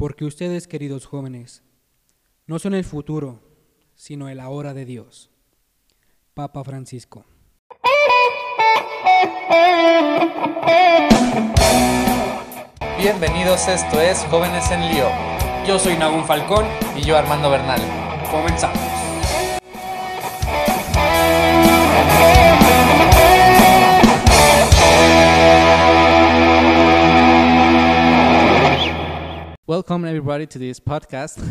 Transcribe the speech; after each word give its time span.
porque 0.00 0.24
ustedes, 0.24 0.66
queridos 0.66 1.04
jóvenes, 1.04 1.62
no 2.46 2.58
son 2.58 2.72
el 2.72 2.84
futuro, 2.84 3.42
sino 3.94 4.30
el 4.30 4.40
ahora 4.40 4.72
de 4.72 4.86
Dios. 4.86 5.30
Papa 6.32 6.64
Francisco. 6.64 7.26
Bienvenidos, 12.96 13.68
esto 13.68 14.00
es 14.00 14.24
Jóvenes 14.30 14.70
en 14.70 14.88
Lío. 14.90 15.10
Yo 15.68 15.78
soy 15.78 15.98
Nagún 15.98 16.24
Falcón 16.24 16.64
y 16.96 17.02
yo 17.02 17.18
Armando 17.18 17.50
Bernal. 17.50 17.82
Comenzamos. 18.30 18.99
Welcome 29.70 30.04
everybody 30.04 30.48
to 30.48 30.58
this 30.58 30.80
podcast. 30.80 31.38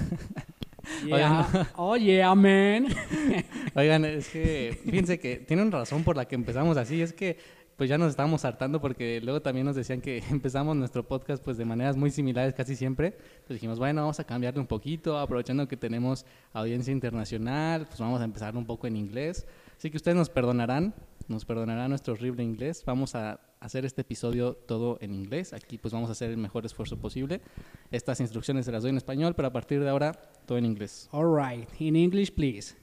Yeah. 1.05 1.65
Oh 1.77 1.95
yeah, 1.95 2.35
man. 2.35 2.87
Oigan, 3.75 4.03
es 4.03 4.27
que 4.27 4.77
fíjense 4.83 5.19
que 5.19 5.37
tienen 5.37 5.71
razón 5.71 6.03
por 6.03 6.17
la 6.17 6.25
que 6.25 6.35
empezamos 6.35 6.75
así, 6.75 7.01
es 7.01 7.13
que 7.13 7.37
pues 7.77 7.89
ya 7.89 7.97
nos 7.97 8.09
estábamos 8.09 8.43
hartando 8.43 8.81
porque 8.81 9.21
luego 9.21 9.41
también 9.41 9.65
nos 9.65 9.77
decían 9.77 10.01
que 10.01 10.21
empezamos 10.31 10.75
nuestro 10.75 11.07
podcast 11.07 11.41
pues 11.41 11.55
de 11.55 11.63
maneras 11.63 11.95
muy 11.95 12.11
similares 12.11 12.53
casi 12.53 12.75
siempre. 12.75 13.07
Entonces 13.07 13.53
dijimos, 13.55 13.79
bueno, 13.79 14.01
vamos 14.01 14.19
a 14.19 14.25
cambiarle 14.25 14.59
un 14.59 14.67
poquito, 14.67 15.17
aprovechando 15.17 15.65
que 15.69 15.77
tenemos 15.77 16.25
audiencia 16.51 16.91
internacional, 16.91 17.85
pues 17.87 18.01
vamos 18.01 18.19
a 18.19 18.25
empezar 18.25 18.57
un 18.57 18.65
poco 18.65 18.85
en 18.87 18.97
inglés. 18.97 19.47
Así 19.77 19.89
que 19.89 19.95
ustedes 19.95 20.17
nos 20.17 20.29
perdonarán, 20.29 20.93
nos 21.29 21.45
perdonarán 21.45 21.89
nuestro 21.89 22.13
horrible 22.13 22.43
inglés. 22.43 22.83
Vamos 22.85 23.15
a 23.15 23.39
hacer 23.59 23.85
este 23.85 24.01
episodio 24.01 24.53
todo 24.53 24.97
en 25.01 25.13
inglés. 25.13 25.53
Aquí 25.53 25.77
pues 25.77 25.93
vamos 25.93 26.09
a 26.09 26.11
hacer 26.13 26.31
el 26.31 26.37
mejor 26.37 26.65
esfuerzo 26.65 26.97
posible. 26.97 27.41
Estas 27.91 28.19
instrucciones 28.19 28.65
se 28.65 28.71
las 28.71 28.83
doy 28.83 28.89
en 28.89 28.97
español, 28.97 29.35
pero 29.35 29.47
a 29.47 29.53
partir 29.53 29.79
de 29.79 29.89
ahora 29.89 30.13
todo 30.45 30.57
en 30.57 30.65
inglés. 30.65 31.07
All 31.11 31.27
right, 31.33 31.69
in 31.79 31.95
English, 31.95 32.33
please. 32.33 32.75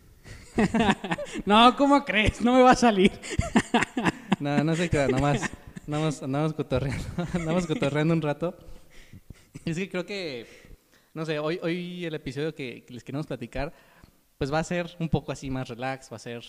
no, 1.45 1.77
¿cómo 1.77 2.05
crees? 2.05 2.41
No 2.41 2.55
me 2.55 2.63
va 2.63 2.73
a 2.73 2.77
salir. 2.77 3.13
no, 4.41 4.65
no 4.65 4.75
se 4.75 4.89
queda, 4.89 5.09
nomás 5.09 5.51
andamos, 5.87 6.23
andamos, 6.23 6.55
cotorreando, 6.55 7.05
andamos 7.33 7.67
cotorreando 7.67 8.15
un 8.15 8.23
rato. 8.23 8.57
Es 9.65 9.77
que 9.77 9.89
creo 9.89 10.05
que, 10.05 10.47
no 11.15 11.25
sé, 11.25 11.39
hoy, 11.39 11.59
hoy 11.63 12.05
el 12.05 12.15
episodio 12.15 12.55
que, 12.55 12.85
les 12.89 13.05
queremos 13.05 13.27
platicar, 13.27 13.73
pues 14.39 14.53
va 14.53 14.59
a 14.59 14.65
ser 14.65 14.97
un 14.99 15.09
poco 15.09 15.33
así 15.33 15.51
más 15.51 15.69
relax, 15.69 16.11
va 16.11 16.17
a 16.17 16.21
ser 16.21 16.43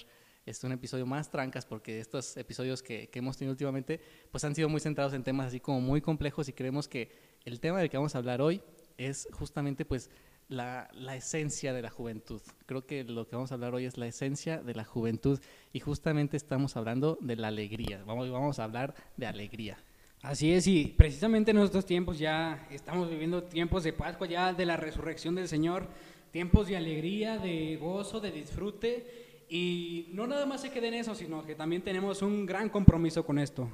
este, 0.48 0.66
un 0.66 0.74
episodio 0.74 1.06
más 1.06 1.30
trancas, 1.30 1.66
porque 1.66 2.00
estos 2.00 2.38
episodios 2.38 2.82
que, 2.82 3.10
que, 3.10 3.20
hemos 3.20 3.38
tenido 3.38 3.52
últimamente, 3.52 4.02
pues 4.32 4.44
han 4.44 4.56
sido 4.56 4.70
muy 4.70 4.80
centrados 4.80 5.14
en 5.14 5.24
temas 5.24 5.48
así 5.48 5.60
como 5.60 5.82
muy 5.82 6.02
complejos 6.02 6.50
y 6.50 6.54
creemos 6.54 6.88
que 6.88 7.12
el 7.46 7.60
tema 7.60 7.80
del 7.80 7.90
que 7.90 7.98
vamos 7.98 8.16
a 8.16 8.18
hablar 8.18 8.42
hoy 8.42 8.62
es 8.98 9.28
justamente 9.32 9.86
pues 9.86 10.10
la, 10.50 10.90
la, 10.94 11.16
esencia 11.16 11.74
de 11.74 11.82
la 11.82 11.90
juventud. 11.90 12.42
Creo 12.66 12.86
que 12.86 13.04
lo 13.04 13.28
que 13.28 13.36
vamos 13.36 13.52
a 13.52 13.56
hablar 13.56 13.76
hoy 13.76 13.86
es 13.86 13.98
la 13.98 14.08
esencia 14.08 14.58
de 14.58 14.74
la 14.74 14.86
juventud 14.86 15.40
y 15.74 15.80
justamente 15.80 16.38
estamos 16.38 16.78
hablando 16.78 17.18
de 17.22 17.36
la 17.36 17.50
alegría. 17.50 18.04
Vamos, 18.06 18.30
vamos 18.32 18.60
a 18.60 18.64
hablar 18.64 18.96
de 19.18 19.28
alegría. 19.28 19.78
Así 20.22 20.52
es, 20.52 20.66
y 20.66 20.86
precisamente 20.98 21.52
en 21.52 21.60
estos 21.60 21.86
tiempos 21.86 22.18
ya 22.18 22.68
estamos 22.72 23.10
viviendo 23.10 23.44
tiempos 23.44 23.84
de 23.84 23.94
Pascua, 23.94 24.28
ya 24.28 24.52
de 24.52 24.66
la 24.66 24.76
resurrección 24.76 25.36
del 25.36 25.48
Señor, 25.48 25.88
tiempos 26.32 26.68
de 26.68 26.76
alegría, 26.76 27.38
de 27.38 27.78
gozo, 27.78 28.20
de 28.20 28.32
disfrute, 28.32 29.27
y 29.50 30.10
no 30.12 30.28
nada 30.28 30.46
más 30.46 30.62
se 30.62 30.72
quede 30.72 30.90
en 30.90 30.96
eso, 30.96 31.16
sino 31.16 31.46
que 31.46 31.56
también 31.56 31.82
tenemos 31.82 32.22
un 32.22 32.46
gran 32.46 32.70
compromiso 32.70 33.26
con 33.26 33.40
esto. 33.40 33.70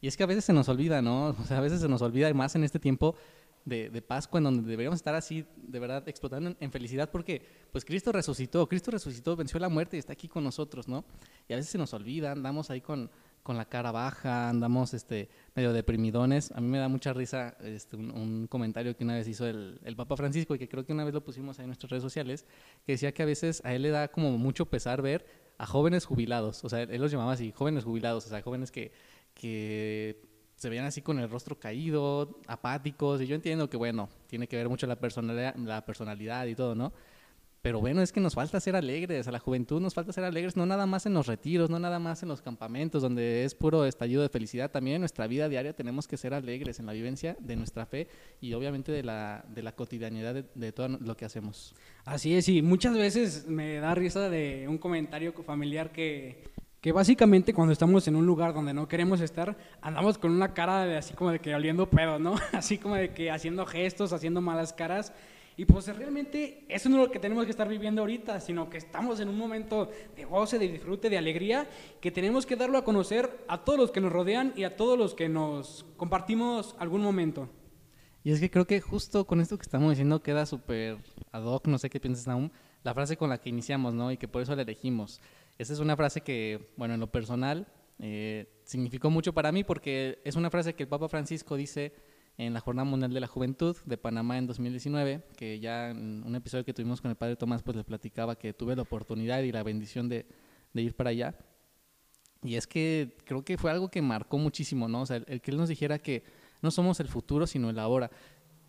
Y 0.00 0.08
es 0.08 0.16
que 0.16 0.22
a 0.22 0.26
veces 0.26 0.44
se 0.44 0.52
nos 0.52 0.68
olvida, 0.68 1.02
¿no? 1.02 1.28
O 1.40 1.44
sea, 1.44 1.58
a 1.58 1.60
veces 1.60 1.80
se 1.80 1.88
nos 1.88 2.02
olvida, 2.02 2.28
y 2.28 2.34
más 2.34 2.54
en 2.54 2.64
este 2.64 2.78
tiempo, 2.78 3.14
de, 3.64 3.90
de, 3.90 4.02
Pascua 4.02 4.38
en 4.38 4.44
donde 4.44 4.68
deberíamos 4.68 4.98
estar 4.98 5.14
así, 5.14 5.44
de 5.56 5.78
verdad, 5.78 6.08
explotando 6.08 6.56
en, 6.58 6.72
felicidad 6.72 7.10
porque 7.10 7.42
pues 7.70 7.84
Cristo 7.84 8.10
resucitó, 8.10 8.66
Cristo 8.68 8.90
resucitó, 8.90 9.36
venció 9.36 9.60
la 9.60 9.68
muerte 9.68 9.96
y 9.96 10.00
está 10.00 10.14
aquí 10.14 10.26
con 10.26 10.42
nosotros, 10.42 10.88
¿no? 10.88 11.04
Y 11.48 11.52
a 11.52 11.56
veces 11.56 11.70
se 11.70 11.78
nos 11.78 11.94
olvida, 11.94 12.32
andamos 12.32 12.70
ahí 12.70 12.80
con, 12.80 13.08
con 13.42 13.56
la 13.56 13.64
cara 13.64 13.90
baja, 13.92 14.48
andamos 14.48 14.94
este, 14.94 15.28
medio 15.54 15.72
deprimidones. 15.72 16.52
A 16.52 16.60
mí 16.60 16.68
me 16.68 16.78
da 16.78 16.88
mucha 16.88 17.12
risa 17.12 17.56
este, 17.62 17.96
un, 17.96 18.46
comentario 18.46 18.96
que 18.96 19.04
una 19.04 19.14
vez 19.14 19.26
hizo 19.28 19.46
el, 19.46 19.80
el, 19.84 19.96
Papa 19.96 20.16
Francisco 20.16 20.54
y 20.54 20.58
que 20.58 20.68
creo 20.68 20.84
que 20.84 20.92
una 20.92 21.04
vez 21.04 21.14
lo 21.14 21.24
pusimos 21.24 21.58
ahí 21.58 21.64
en 21.64 21.68
nuestras 21.68 21.90
redes 21.90 22.02
sociales, 22.02 22.46
que 22.86 22.92
decía 22.92 23.12
que 23.12 23.22
a 23.22 23.26
veces 23.26 23.60
a 23.64 23.74
él 23.74 23.82
le 23.82 23.90
da 23.90 24.08
como 24.08 24.38
mucho 24.38 24.66
pesar 24.66 25.02
ver 25.02 25.26
a 25.58 25.66
jóvenes 25.66 26.06
jubilados, 26.06 26.64
o 26.64 26.68
sea, 26.68 26.82
él 26.82 27.00
los 27.00 27.12
llamaba 27.12 27.32
así, 27.32 27.52
jóvenes 27.52 27.84
jubilados, 27.84 28.26
o 28.26 28.28
sea, 28.28 28.42
jóvenes 28.42 28.72
que, 28.72 28.90
que 29.34 30.20
se 30.56 30.68
veían 30.68 30.86
así 30.86 31.02
con 31.02 31.18
el 31.18 31.28
rostro 31.28 31.58
caído, 31.58 32.40
apáticos, 32.46 33.20
y 33.20 33.26
yo 33.26 33.34
entiendo 33.34 33.68
que, 33.68 33.76
bueno, 33.76 34.08
tiene 34.28 34.48
que 34.48 34.56
ver 34.56 34.68
mucho 34.68 34.86
la 34.86 34.96
personalidad, 34.96 35.54
la 35.56 35.84
personalidad 35.84 36.46
y 36.46 36.54
todo, 36.54 36.74
¿no? 36.74 36.92
Pero 37.62 37.80
bueno, 37.80 38.02
es 38.02 38.10
que 38.10 38.18
nos 38.18 38.34
falta 38.34 38.58
ser 38.58 38.74
alegres, 38.74 39.28
a 39.28 39.30
la 39.30 39.38
juventud 39.38 39.80
nos 39.80 39.94
falta 39.94 40.12
ser 40.12 40.24
alegres, 40.24 40.56
no 40.56 40.66
nada 40.66 40.84
más 40.84 41.06
en 41.06 41.14
los 41.14 41.28
retiros, 41.28 41.70
no 41.70 41.78
nada 41.78 42.00
más 42.00 42.20
en 42.24 42.28
los 42.28 42.42
campamentos, 42.42 43.02
donde 43.02 43.44
es 43.44 43.54
puro 43.54 43.84
estallido 43.84 44.20
de 44.20 44.28
felicidad, 44.28 44.72
también 44.72 44.96
en 44.96 45.02
nuestra 45.02 45.28
vida 45.28 45.48
diaria 45.48 45.72
tenemos 45.72 46.08
que 46.08 46.16
ser 46.16 46.34
alegres 46.34 46.80
en 46.80 46.86
la 46.86 46.92
vivencia 46.92 47.36
de 47.38 47.54
nuestra 47.54 47.86
fe 47.86 48.08
y 48.40 48.52
obviamente 48.54 48.90
de 48.90 49.04
la, 49.04 49.44
de 49.48 49.62
la 49.62 49.76
cotidianidad 49.76 50.34
de, 50.34 50.44
de 50.56 50.72
todo 50.72 50.88
lo 50.88 51.16
que 51.16 51.24
hacemos. 51.24 51.76
Así 52.04 52.34
es, 52.34 52.48
y 52.48 52.62
muchas 52.62 52.96
veces 52.96 53.46
me 53.46 53.76
da 53.76 53.94
risa 53.94 54.28
de 54.28 54.66
un 54.68 54.78
comentario 54.78 55.32
familiar 55.32 55.92
que 55.92 56.50
que 56.82 56.90
básicamente 56.90 57.54
cuando 57.54 57.72
estamos 57.72 58.08
en 58.08 58.16
un 58.16 58.26
lugar 58.26 58.52
donde 58.52 58.74
no 58.74 58.88
queremos 58.88 59.20
estar, 59.20 59.56
andamos 59.80 60.18
con 60.18 60.32
una 60.32 60.52
cara 60.52 60.84
de 60.84 60.96
así 60.96 61.14
como 61.14 61.30
de 61.30 61.38
que 61.38 61.54
oliendo 61.54 61.88
pedo, 61.88 62.18
¿no? 62.18 62.34
Así 62.52 62.76
como 62.76 62.96
de 62.96 63.14
que 63.14 63.30
haciendo 63.30 63.64
gestos, 63.66 64.12
haciendo 64.12 64.40
malas 64.40 64.72
caras. 64.72 65.12
Y 65.56 65.64
pues 65.66 65.86
realmente 65.94 66.64
eso 66.68 66.88
no 66.88 66.96
es 66.96 67.06
lo 67.08 67.12
que 67.12 67.18
tenemos 67.18 67.44
que 67.44 67.50
estar 67.50 67.68
viviendo 67.68 68.00
ahorita, 68.00 68.40
sino 68.40 68.70
que 68.70 68.78
estamos 68.78 69.20
en 69.20 69.28
un 69.28 69.36
momento 69.36 69.90
de 70.16 70.24
goce, 70.24 70.58
de 70.58 70.68
disfrute, 70.68 71.10
de 71.10 71.18
alegría, 71.18 71.68
que 72.00 72.10
tenemos 72.10 72.46
que 72.46 72.56
darlo 72.56 72.78
a 72.78 72.84
conocer 72.84 73.44
a 73.48 73.64
todos 73.64 73.78
los 73.78 73.90
que 73.90 74.00
nos 74.00 74.12
rodean 74.12 74.52
y 74.56 74.64
a 74.64 74.76
todos 74.76 74.98
los 74.98 75.14
que 75.14 75.28
nos 75.28 75.84
compartimos 75.96 76.74
algún 76.78 77.02
momento. 77.02 77.48
Y 78.24 78.30
es 78.30 78.40
que 78.40 78.50
creo 78.50 78.66
que 78.66 78.80
justo 78.80 79.26
con 79.26 79.40
esto 79.40 79.58
que 79.58 79.62
estamos 79.62 79.90
diciendo 79.90 80.22
queda 80.22 80.46
súper 80.46 80.96
ad 81.32 81.44
hoc, 81.44 81.66
no 81.66 81.78
sé 81.78 81.90
qué 81.90 82.00
piensas 82.00 82.28
aún, 82.28 82.52
la 82.82 82.94
frase 82.94 83.16
con 83.16 83.28
la 83.28 83.38
que 83.38 83.50
iniciamos, 83.50 83.94
¿no? 83.94 84.10
Y 84.12 84.16
que 84.16 84.28
por 84.28 84.42
eso 84.42 84.54
la 84.54 84.62
elegimos. 84.62 85.20
Esa 85.58 85.72
es 85.72 85.80
una 85.80 85.96
frase 85.96 86.22
que, 86.22 86.70
bueno, 86.76 86.94
en 86.94 87.00
lo 87.00 87.10
personal 87.10 87.66
eh, 87.98 88.46
significó 88.64 89.10
mucho 89.10 89.32
para 89.32 89.52
mí 89.52 89.64
porque 89.64 90.20
es 90.24 90.36
una 90.36 90.50
frase 90.50 90.74
que 90.74 90.84
el 90.84 90.88
Papa 90.88 91.08
Francisco 91.08 91.56
dice 91.56 91.92
en 92.38 92.54
la 92.54 92.60
Jornada 92.60 92.88
Mundial 92.88 93.12
de 93.12 93.20
la 93.20 93.26
Juventud 93.26 93.76
de 93.84 93.96
Panamá 93.98 94.38
en 94.38 94.46
2019, 94.46 95.22
que 95.36 95.60
ya 95.60 95.90
en 95.90 96.22
un 96.24 96.34
episodio 96.34 96.64
que 96.64 96.72
tuvimos 96.72 97.00
con 97.00 97.10
el 97.10 97.16
Padre 97.16 97.36
Tomás, 97.36 97.62
pues 97.62 97.76
le 97.76 97.84
platicaba 97.84 98.36
que 98.36 98.52
tuve 98.52 98.74
la 98.74 98.82
oportunidad 98.82 99.42
y 99.42 99.52
la 99.52 99.62
bendición 99.62 100.08
de, 100.08 100.26
de 100.72 100.82
ir 100.82 100.94
para 100.94 101.10
allá. 101.10 101.34
Y 102.42 102.56
es 102.56 102.66
que 102.66 103.16
creo 103.24 103.44
que 103.44 103.56
fue 103.56 103.70
algo 103.70 103.88
que 103.88 104.02
marcó 104.02 104.38
muchísimo, 104.38 104.88
¿no? 104.88 105.02
O 105.02 105.06
sea, 105.06 105.16
el, 105.16 105.24
el 105.28 105.40
que 105.40 105.50
él 105.50 105.56
nos 105.56 105.68
dijera 105.68 105.98
que 105.98 106.24
no 106.60 106.70
somos 106.70 106.98
el 107.00 107.08
futuro, 107.08 107.46
sino 107.46 107.70
el 107.70 107.78
ahora. 107.78 108.10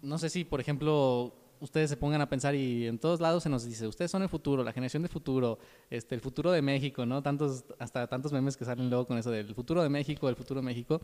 No 0.01 0.17
sé 0.17 0.29
si, 0.29 0.43
por 0.43 0.59
ejemplo, 0.59 1.33
ustedes 1.63 1.89
se 1.89 1.95
pongan 1.95 2.19
a 2.19 2.27
pensar 2.27 2.55
y 2.55 2.87
en 2.87 2.99
todos 2.99 3.21
lados 3.21 3.43
se 3.43 3.49
nos 3.49 3.63
dice, 3.63 3.87
ustedes 3.87 4.11
son 4.11 4.21
el 4.21 4.27
futuro, 4.27 4.63
la 4.63 4.73
generación 4.73 5.01
del 5.01 5.09
futuro, 5.09 5.59
este, 5.89 6.13
el 6.13 6.19
futuro 6.19 6.51
de 6.51 6.61
México, 6.61 7.05
¿no? 7.05 7.23
Tantos, 7.23 7.63
hasta 7.79 8.05
tantos 8.07 8.33
memes 8.33 8.57
que 8.57 8.65
salen 8.65 8.89
luego 8.89 9.07
con 9.07 9.17
eso 9.17 9.31
del 9.31 9.55
futuro 9.55 9.81
de 9.81 9.89
México, 9.89 10.27
el 10.27 10.35
futuro 10.35 10.59
de 10.59 10.65
México. 10.65 11.01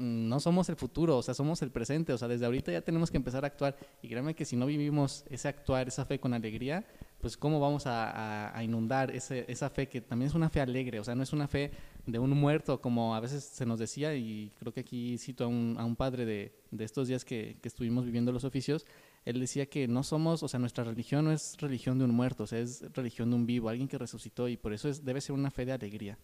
Mm, 0.00 0.28
no 0.28 0.40
somos 0.40 0.68
el 0.70 0.76
futuro, 0.76 1.18
o 1.18 1.22
sea, 1.22 1.34
somos 1.34 1.60
el 1.60 1.70
presente, 1.70 2.14
o 2.14 2.18
sea, 2.18 2.26
desde 2.26 2.46
ahorita 2.46 2.72
ya 2.72 2.80
tenemos 2.80 3.10
que 3.10 3.18
empezar 3.18 3.44
a 3.44 3.48
actuar. 3.48 3.76
Y 4.02 4.08
créanme 4.08 4.34
que 4.34 4.46
si 4.46 4.56
no 4.56 4.64
vivimos 4.64 5.24
ese 5.28 5.48
actuar, 5.48 5.88
esa 5.88 6.06
fe 6.06 6.18
con 6.18 6.32
alegría, 6.32 6.86
pues 7.20 7.36
cómo 7.36 7.60
vamos 7.60 7.86
a, 7.86 8.56
a, 8.56 8.64
inundar 8.64 9.14
ese, 9.14 9.44
esa 9.46 9.68
fe 9.68 9.88
que 9.88 10.00
también 10.00 10.30
es 10.30 10.34
una 10.34 10.48
fe 10.48 10.62
alegre, 10.62 11.00
o 11.00 11.04
sea, 11.04 11.14
no 11.14 11.22
es 11.22 11.34
una 11.34 11.46
fe 11.48 11.70
de 12.06 12.18
un 12.18 12.30
muerto, 12.30 12.80
como 12.80 13.14
a 13.14 13.20
veces 13.20 13.44
se 13.44 13.66
nos 13.66 13.78
decía, 13.78 14.14
y 14.14 14.52
creo 14.58 14.72
que 14.72 14.80
aquí 14.80 15.18
cito 15.18 15.44
a 15.44 15.46
un, 15.46 15.76
a 15.78 15.84
un 15.84 15.96
padre 15.96 16.24
de, 16.24 16.54
de 16.70 16.84
estos 16.84 17.08
días 17.08 17.26
que, 17.26 17.58
que 17.60 17.68
estuvimos 17.68 18.06
viviendo 18.06 18.32
los 18.32 18.44
oficios, 18.44 18.86
él 19.26 19.38
decía 19.38 19.66
que 19.66 19.86
no 19.86 20.02
somos, 20.02 20.42
o 20.42 20.48
sea, 20.48 20.58
nuestra 20.58 20.82
religión 20.82 21.26
no 21.26 21.32
es 21.32 21.58
religión 21.58 21.98
de 21.98 22.06
un 22.06 22.14
muerto, 22.14 22.44
o 22.44 22.46
sea, 22.46 22.60
es 22.60 22.90
religión 22.94 23.28
de 23.28 23.36
un 23.36 23.44
vivo, 23.44 23.68
alguien 23.68 23.86
que 23.86 23.98
resucitó 23.98 24.48
y 24.48 24.56
por 24.56 24.72
eso 24.72 24.88
es, 24.88 25.04
debe 25.04 25.20
ser 25.20 25.34
una 25.34 25.50
fe 25.50 25.66
de 25.66 25.72
alegría. 25.72 26.16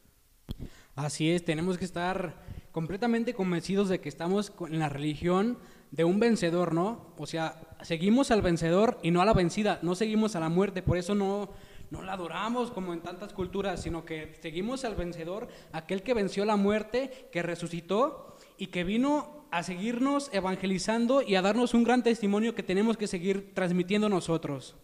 Así 0.97 1.31
es, 1.31 1.45
tenemos 1.45 1.77
que 1.77 1.85
estar 1.85 2.35
completamente 2.73 3.35
convencidos 3.35 3.91
de 3.91 4.01
que 4.01 4.09
estamos 4.09 4.51
en 4.69 4.79
la 4.79 4.89
religión 4.89 5.59
de 5.91 6.05
un 6.05 6.19
vencedor, 6.19 6.73
¿no? 6.73 7.13
O 7.19 7.27
sea, 7.27 7.61
seguimos 7.83 8.31
al 8.31 8.41
vencedor 8.41 8.99
y 9.03 9.11
no 9.11 9.21
a 9.21 9.27
la 9.27 9.35
vencida, 9.35 9.79
no 9.83 9.95
seguimos 9.95 10.37
a 10.37 10.41
la 10.41 10.49
muerte, 10.49 10.83
por 10.83 10.97
eso 10.97 11.15
no, 11.15 11.51
no 11.91 12.03
la 12.03 12.15
adoramos 12.15 12.71
como 12.71 12.95
en 12.95 13.03
tantas 13.03 13.35
culturas, 13.35 13.83
sino 13.83 14.07
que 14.07 14.39
seguimos 14.41 14.87
al 14.87 14.95
vencedor, 14.95 15.49
aquel 15.71 16.03
que 16.03 16.15
venció 16.15 16.47
la 16.47 16.57
muerte, 16.57 17.29
que 17.31 17.43
resucitó 17.43 18.35
y 18.57 18.69
que 18.69 18.83
vino 18.83 19.45
a 19.51 19.63
seguirnos 19.63 20.31
evangelizando 20.33 21.21
y 21.21 21.35
a 21.35 21.43
darnos 21.43 21.75
un 21.75 21.85
gran 21.85 22.03
testimonio 22.03 22.55
que 22.55 22.63
tenemos 22.63 22.97
que 22.97 23.07
seguir 23.07 23.53
transmitiendo 23.55 24.09
nosotros. 24.09 24.77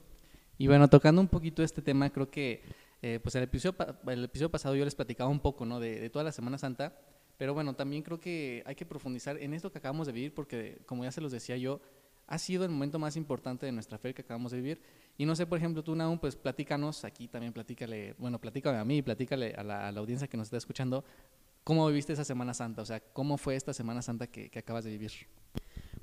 Y 0.58 0.66
bueno, 0.66 0.88
tocando 0.88 1.22
un 1.22 1.28
poquito 1.28 1.62
este 1.62 1.80
tema, 1.80 2.10
creo 2.10 2.30
que 2.30 2.62
eh, 3.02 3.18
pues 3.20 3.34
episodio, 3.34 3.76
el 4.06 4.24
episodio 4.24 4.50
pasado 4.50 4.76
yo 4.76 4.84
les 4.84 4.94
platicaba 4.94 5.28
un 5.28 5.40
poco 5.40 5.66
¿no? 5.66 5.80
de, 5.80 6.00
de, 6.00 6.08
toda 6.08 6.24
la 6.24 6.32
Semana 6.32 6.56
Santa, 6.56 6.96
pero 7.36 7.52
bueno, 7.52 7.74
también 7.74 8.02
creo 8.02 8.20
que 8.20 8.62
hay 8.64 8.76
que 8.76 8.86
profundizar 8.86 9.36
en 9.38 9.54
esto 9.54 9.72
que 9.72 9.78
acabamos 9.78 10.06
de 10.06 10.12
vivir 10.12 10.32
porque, 10.32 10.82
como 10.86 11.02
ya 11.02 11.10
se 11.10 11.20
los 11.20 11.32
decía 11.32 11.56
yo, 11.56 11.80
ha 12.28 12.38
sido 12.38 12.64
el 12.64 12.70
momento 12.70 12.98
más 12.98 13.16
importante 13.16 13.66
de 13.66 13.72
nuestra 13.72 13.98
fe 13.98 14.14
que 14.14 14.22
acabamos 14.22 14.52
de 14.52 14.58
vivir. 14.58 14.80
Y 15.18 15.26
no 15.26 15.34
sé, 15.34 15.46
por 15.46 15.58
ejemplo, 15.58 15.82
tú, 15.82 15.94
Naum, 15.94 16.18
pues 16.18 16.36
platícanos, 16.36 17.04
aquí 17.04 17.28
también 17.28 17.52
platícale, 17.52 18.14
bueno, 18.18 18.40
platícame 18.40 18.78
a 18.78 18.84
mí, 18.84 19.02
platícale 19.02 19.54
a 19.54 19.62
la, 19.62 19.88
a 19.88 19.92
la 19.92 20.00
audiencia 20.00 20.28
que 20.28 20.36
nos 20.36 20.46
está 20.46 20.56
escuchando, 20.56 21.04
¿cómo 21.64 21.86
viviste 21.88 22.12
esa 22.12 22.24
Semana 22.24 22.54
Santa? 22.54 22.82
O 22.82 22.86
sea, 22.86 23.00
¿cómo 23.00 23.36
fue 23.36 23.56
esta 23.56 23.72
Semana 23.72 24.02
Santa 24.02 24.28
que, 24.28 24.48
que 24.48 24.58
acabas 24.60 24.84
de 24.84 24.90
vivir? 24.92 25.12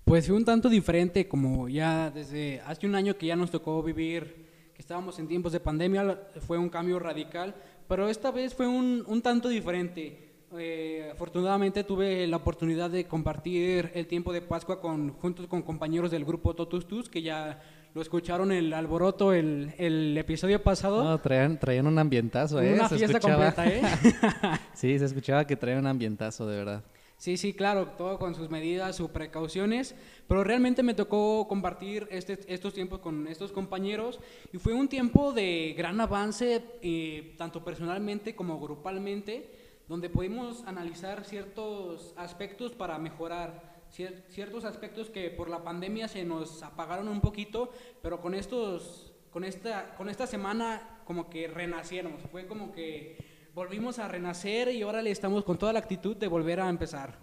Pues 0.03 0.27
fue 0.27 0.35
un 0.35 0.45
tanto 0.45 0.69
diferente, 0.69 1.27
como 1.27 1.69
ya 1.69 2.11
desde 2.11 2.61
hace 2.61 2.85
un 2.85 2.95
año 2.95 3.17
que 3.17 3.27
ya 3.27 3.35
nos 3.35 3.51
tocó 3.51 3.81
vivir, 3.81 4.48
que 4.79 4.83
estábamos 4.83 5.19
en 5.19 5.27
tiempos 5.27 5.51
de 5.51 5.59
pandemia, 5.59 6.17
fue 6.47 6.57
un 6.57 6.69
cambio 6.69 6.99
radical, 6.99 7.53
pero 7.89 8.07
esta 8.07 8.31
vez 8.31 8.53
fue 8.55 8.65
un, 8.65 9.03
un 9.07 9.21
tanto 9.21 9.49
diferente. 9.49 10.31
Eh, 10.57 11.09
afortunadamente 11.11 11.83
tuve 11.83 12.25
la 12.27 12.37
oportunidad 12.37 12.89
de 12.89 13.03
compartir 13.05 13.91
el 13.93 14.07
tiempo 14.07 14.31
de 14.31 14.41
Pascua 14.41 14.79
con, 14.79 15.11
juntos 15.15 15.47
con 15.47 15.63
compañeros 15.63 16.11
del 16.11 16.23
grupo 16.23 16.55
Totus 16.55 16.87
Tus, 16.87 17.09
que 17.09 17.21
ya 17.21 17.61
lo 17.93 18.01
escucharon 18.01 18.53
el 18.53 18.71
alboroto 18.71 19.33
el, 19.33 19.73
el 19.77 20.17
episodio 20.17 20.63
pasado. 20.63 21.03
No, 21.03 21.17
traían, 21.19 21.59
traían 21.59 21.85
un 21.85 21.99
ambientazo, 21.99 22.61
¿eh? 22.61 22.75
Una 22.75 22.87
Se 22.87 22.95
fiesta 22.99 23.17
escuchaba- 23.17 23.53
completa, 23.53 23.67
¿eh? 23.67 24.59
sí, 24.75 24.97
se 24.97 25.03
escuchaba 25.03 25.45
que 25.45 25.57
traían 25.57 25.79
un 25.81 25.87
ambientazo, 25.87 26.47
de 26.47 26.55
verdad. 26.55 26.83
Sí, 27.19 27.35
sí, 27.35 27.53
claro, 27.53 27.85
todo 27.97 28.17
con 28.17 28.33
sus 28.33 28.49
medidas, 28.49 28.95
sus 28.95 29.09
precauciones, 29.09 29.93
pero 30.25 30.45
realmente 30.45 30.83
me 30.83 30.93
tocó 30.93 31.49
compartir 31.49 32.07
este- 32.11 32.39
estos 32.47 32.73
tiempos 32.73 32.99
con 32.99 33.27
estos 33.27 33.51
compañeros 33.51 34.21
y 34.53 34.57
fue 34.57 34.71
un 34.73 34.87
tiempo 34.87 35.33
de 35.33 35.75
gran 35.77 35.99
avance, 35.99 36.63
eh, 36.81 37.35
tanto 37.37 37.61
personalmente 37.61 38.37
como 38.37 38.57
grupalmente, 38.61 39.51
donde 39.89 40.09
pudimos 40.09 40.63
analizar 40.65 41.25
ciertos 41.25 42.13
aspectos 42.15 42.71
para 42.71 42.97
mejorar, 42.97 43.83
cier- 43.93 44.23
ciertos 44.29 44.63
aspectos 44.63 45.09
que 45.09 45.29
por 45.29 45.49
la 45.49 45.61
pandemia 45.61 46.07
se 46.07 46.23
nos 46.23 46.63
apagaron 46.63 47.09
un 47.09 47.19
poquito, 47.19 47.69
pero 48.01 48.21
con 48.21 48.33
estos, 48.33 49.11
con 49.29 49.43
esta, 49.43 49.93
con 49.97 50.07
esta 50.07 50.25
semana 50.25 51.01
como 51.03 51.29
que 51.29 51.49
renacieron, 51.49 52.17
fue 52.31 52.47
como 52.47 52.71
que 52.71 53.17
volvimos 53.59 53.99
a 53.99 54.07
renacer 54.07 54.73
y 54.73 54.83
ahora 54.83 55.01
le 55.01 55.11
estamos 55.11 55.43
con 55.43 55.57
toda 55.57 55.73
la 55.73 55.79
actitud 55.79 56.15
de 56.15 56.29
volver 56.29 56.61
a 56.61 56.69
empezar. 56.69 57.19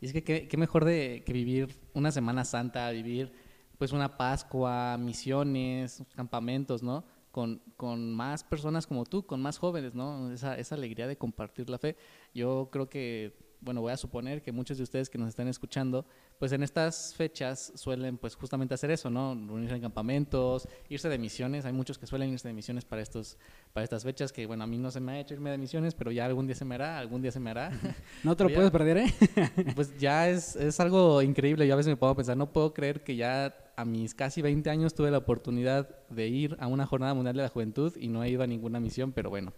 Y 0.00 0.06
es 0.06 0.14
que 0.14 0.24
qué, 0.24 0.48
qué 0.48 0.56
mejor 0.56 0.86
de 0.86 1.22
que 1.26 1.34
vivir 1.34 1.68
una 1.92 2.10
Semana 2.10 2.46
Santa, 2.46 2.90
vivir 2.92 3.30
pues 3.76 3.92
una 3.92 4.16
Pascua, 4.16 4.96
misiones, 4.96 6.02
campamentos, 6.14 6.82
¿no? 6.82 7.04
Con, 7.30 7.60
con 7.76 8.14
más 8.14 8.42
personas 8.42 8.86
como 8.86 9.04
tú, 9.04 9.26
con 9.26 9.42
más 9.42 9.58
jóvenes, 9.58 9.94
¿no? 9.94 10.32
Esa, 10.32 10.56
esa 10.56 10.76
alegría 10.76 11.06
de 11.06 11.18
compartir 11.18 11.68
la 11.68 11.76
fe. 11.76 11.94
Yo 12.32 12.70
creo 12.72 12.88
que, 12.88 13.36
bueno, 13.60 13.80
voy 13.80 13.92
a 13.92 13.96
suponer 13.96 14.42
que 14.42 14.52
muchos 14.52 14.76
de 14.76 14.82
ustedes 14.82 15.10
que 15.10 15.18
nos 15.18 15.28
están 15.28 15.48
escuchando, 15.48 16.04
pues 16.38 16.52
en 16.52 16.62
estas 16.62 17.14
fechas 17.14 17.72
suelen 17.74 18.18
pues 18.18 18.34
justamente 18.34 18.74
hacer 18.74 18.90
eso, 18.90 19.10
¿no? 19.10 19.34
Reunirse 19.34 19.74
en 19.74 19.82
campamentos, 19.82 20.68
irse 20.88 21.08
de 21.08 21.18
misiones. 21.18 21.64
Hay 21.64 21.72
muchos 21.72 21.98
que 21.98 22.06
suelen 22.06 22.30
irse 22.30 22.48
de 22.48 22.54
misiones 22.54 22.84
para, 22.84 23.02
estos, 23.02 23.38
para 23.72 23.84
estas 23.84 24.04
fechas, 24.04 24.32
que 24.32 24.46
bueno, 24.46 24.64
a 24.64 24.66
mí 24.66 24.78
no 24.78 24.90
se 24.90 25.00
me 25.00 25.12
ha 25.12 25.20
hecho 25.20 25.34
irme 25.34 25.50
de 25.50 25.58
misiones, 25.58 25.94
pero 25.94 26.10
ya 26.10 26.26
algún 26.26 26.46
día 26.46 26.54
se 26.54 26.64
me 26.64 26.74
hará, 26.74 26.98
algún 26.98 27.22
día 27.22 27.32
se 27.32 27.40
me 27.40 27.50
hará. 27.50 27.70
No 28.24 28.36
te 28.36 28.44
lo 28.44 28.50
puedes 28.52 28.70
perder, 28.70 28.98
¿eh? 28.98 29.14
Pues 29.74 29.96
ya 29.98 30.28
es, 30.28 30.56
es 30.56 30.80
algo 30.80 31.22
increíble. 31.22 31.66
Yo 31.66 31.74
a 31.74 31.76
veces 31.76 31.96
me 32.00 32.08
a 32.08 32.14
pensar, 32.14 32.36
no 32.36 32.52
puedo 32.52 32.72
creer 32.72 33.02
que 33.02 33.16
ya 33.16 33.54
a 33.76 33.84
mis 33.84 34.14
casi 34.14 34.42
20 34.42 34.68
años 34.70 34.94
tuve 34.94 35.10
la 35.10 35.18
oportunidad 35.18 35.88
de 36.08 36.28
ir 36.28 36.56
a 36.58 36.66
una 36.66 36.86
jornada 36.86 37.14
mundial 37.14 37.36
de 37.36 37.42
la 37.42 37.48
juventud 37.48 37.92
y 37.96 38.08
no 38.08 38.24
he 38.24 38.30
ido 38.30 38.42
a 38.42 38.46
ninguna 38.46 38.80
misión, 38.80 39.12
pero 39.12 39.30
bueno, 39.30 39.52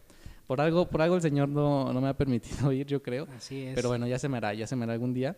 por 0.48 0.60
algo, 0.60 0.88
por 0.88 1.00
algo 1.02 1.14
el 1.14 1.22
Señor 1.22 1.48
no, 1.48 1.92
no 1.92 2.00
me 2.00 2.08
ha 2.08 2.16
permitido 2.16 2.72
ir, 2.72 2.86
yo 2.86 3.00
creo. 3.02 3.28
Así 3.36 3.62
es. 3.62 3.74
Pero 3.76 3.90
bueno, 3.90 4.08
ya 4.08 4.18
se 4.18 4.28
me 4.28 4.38
hará, 4.38 4.52
ya 4.54 4.66
se 4.66 4.74
me 4.74 4.82
hará 4.84 4.94
algún 4.94 5.14
día. 5.14 5.36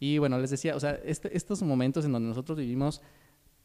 Y 0.00 0.16
bueno, 0.18 0.38
les 0.38 0.50
decía, 0.50 0.74
o 0.76 0.80
sea, 0.80 0.92
este- 1.04 1.36
estos 1.36 1.62
momentos 1.62 2.04
en 2.04 2.12
donde 2.12 2.28
nosotros 2.28 2.56
vivimos, 2.58 3.02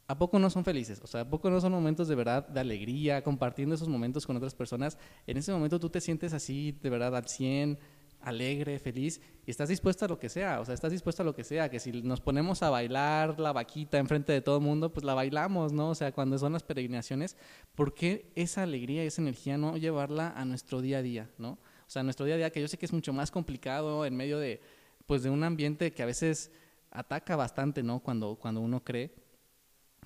¿a 0.07 0.17
poco 0.17 0.39
no 0.39 0.49
son 0.49 0.63
felices? 0.65 0.99
O 1.03 1.07
sea, 1.07 1.21
¿a 1.21 1.29
poco 1.29 1.49
no 1.49 1.61
son 1.61 1.71
momentos 1.71 2.07
de 2.07 2.15
verdad 2.15 2.47
de 2.47 2.59
alegría, 2.59 3.23
compartiendo 3.23 3.75
esos 3.75 3.87
momentos 3.87 4.25
con 4.25 4.35
otras 4.37 4.55
personas? 4.55 4.97
En 5.27 5.37
ese 5.37 5.51
momento 5.51 5.79
tú 5.79 5.89
te 5.89 6.01
sientes 6.01 6.33
así, 6.33 6.77
de 6.81 6.89
verdad, 6.89 7.15
al 7.15 7.27
100, 7.27 7.77
alegre, 8.21 8.79
feliz, 8.79 9.21
y 9.45 9.51
estás 9.51 9.69
dispuesto 9.69 10.05
a 10.05 10.07
lo 10.07 10.19
que 10.19 10.29
sea, 10.29 10.59
o 10.59 10.65
sea, 10.65 10.73
estás 10.73 10.91
dispuesto 10.91 11.23
a 11.23 11.25
lo 11.25 11.33
que 11.33 11.43
sea, 11.43 11.69
que 11.69 11.79
si 11.79 11.91
nos 12.01 12.21
ponemos 12.21 12.61
a 12.63 12.69
bailar 12.69 13.39
la 13.39 13.53
vaquita 13.53 13.97
enfrente 13.97 14.33
de 14.33 14.41
todo 14.41 14.57
el 14.57 14.63
mundo, 14.63 14.91
pues 14.91 15.05
la 15.05 15.13
bailamos, 15.13 15.71
¿no? 15.71 15.89
O 15.89 15.95
sea, 15.95 16.11
cuando 16.11 16.37
son 16.37 16.53
las 16.53 16.63
peregrinaciones, 16.63 17.37
¿por 17.75 17.93
qué 17.93 18.31
esa 18.35 18.63
alegría 18.63 19.03
esa 19.03 19.21
energía 19.21 19.57
no 19.57 19.77
llevarla 19.77 20.33
a 20.35 20.45
nuestro 20.45 20.81
día 20.81 20.99
a 20.99 21.01
día, 21.01 21.29
¿no? 21.37 21.51
O 21.51 21.91
sea, 21.91 22.03
nuestro 22.03 22.25
día 22.25 22.35
a 22.35 22.37
día, 22.37 22.49
que 22.51 22.61
yo 22.61 22.67
sé 22.67 22.77
que 22.77 22.85
es 22.85 22.93
mucho 22.93 23.13
más 23.13 23.31
complicado 23.31 24.05
en 24.05 24.15
medio 24.15 24.37
de, 24.37 24.61
pues, 25.07 25.23
de 25.23 25.29
un 25.29 25.43
ambiente 25.43 25.91
que 25.91 26.03
a 26.03 26.05
veces 26.05 26.51
ataca 26.91 27.35
bastante, 27.35 27.81
¿no? 27.81 27.99
Cuando, 27.99 28.35
cuando 28.35 28.61
uno 28.61 28.83
cree. 28.83 29.11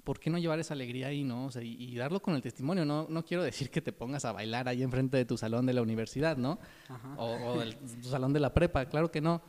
¿Por 0.04 0.20
qué 0.20 0.30
no 0.30 0.38
llevar 0.38 0.60
esa 0.60 0.74
alegría 0.74 1.08
ahí, 1.08 1.24
no? 1.24 1.46
O 1.46 1.52
sea, 1.52 1.62
y, 1.62 1.76
y 1.80 1.96
darlo 1.96 2.22
con 2.22 2.36
el 2.36 2.42
testimonio. 2.42 2.84
No, 2.84 3.08
no 3.10 3.24
quiero 3.24 3.44
decir 3.44 3.70
que 3.70 3.82
te 3.82 3.94
pongas 3.94 4.26
a 4.26 4.34
bailar 4.34 4.68
ahí 4.68 4.84
enfrente 4.84 5.18
de 5.18 5.26
tu 5.26 5.38
salón 5.38 5.66
de 5.66 5.74
la 5.74 5.82
universidad, 5.82 6.36
¿no? 6.38 6.60
Ajá. 6.90 7.16
O, 7.18 7.54
o 7.54 7.60
del 7.60 7.78
tu 7.78 8.10
salón 8.10 8.34
de 8.34 8.40
la 8.40 8.54
prepa, 8.54 8.86
claro 8.86 9.10
que 9.12 9.22
no. 9.22 9.42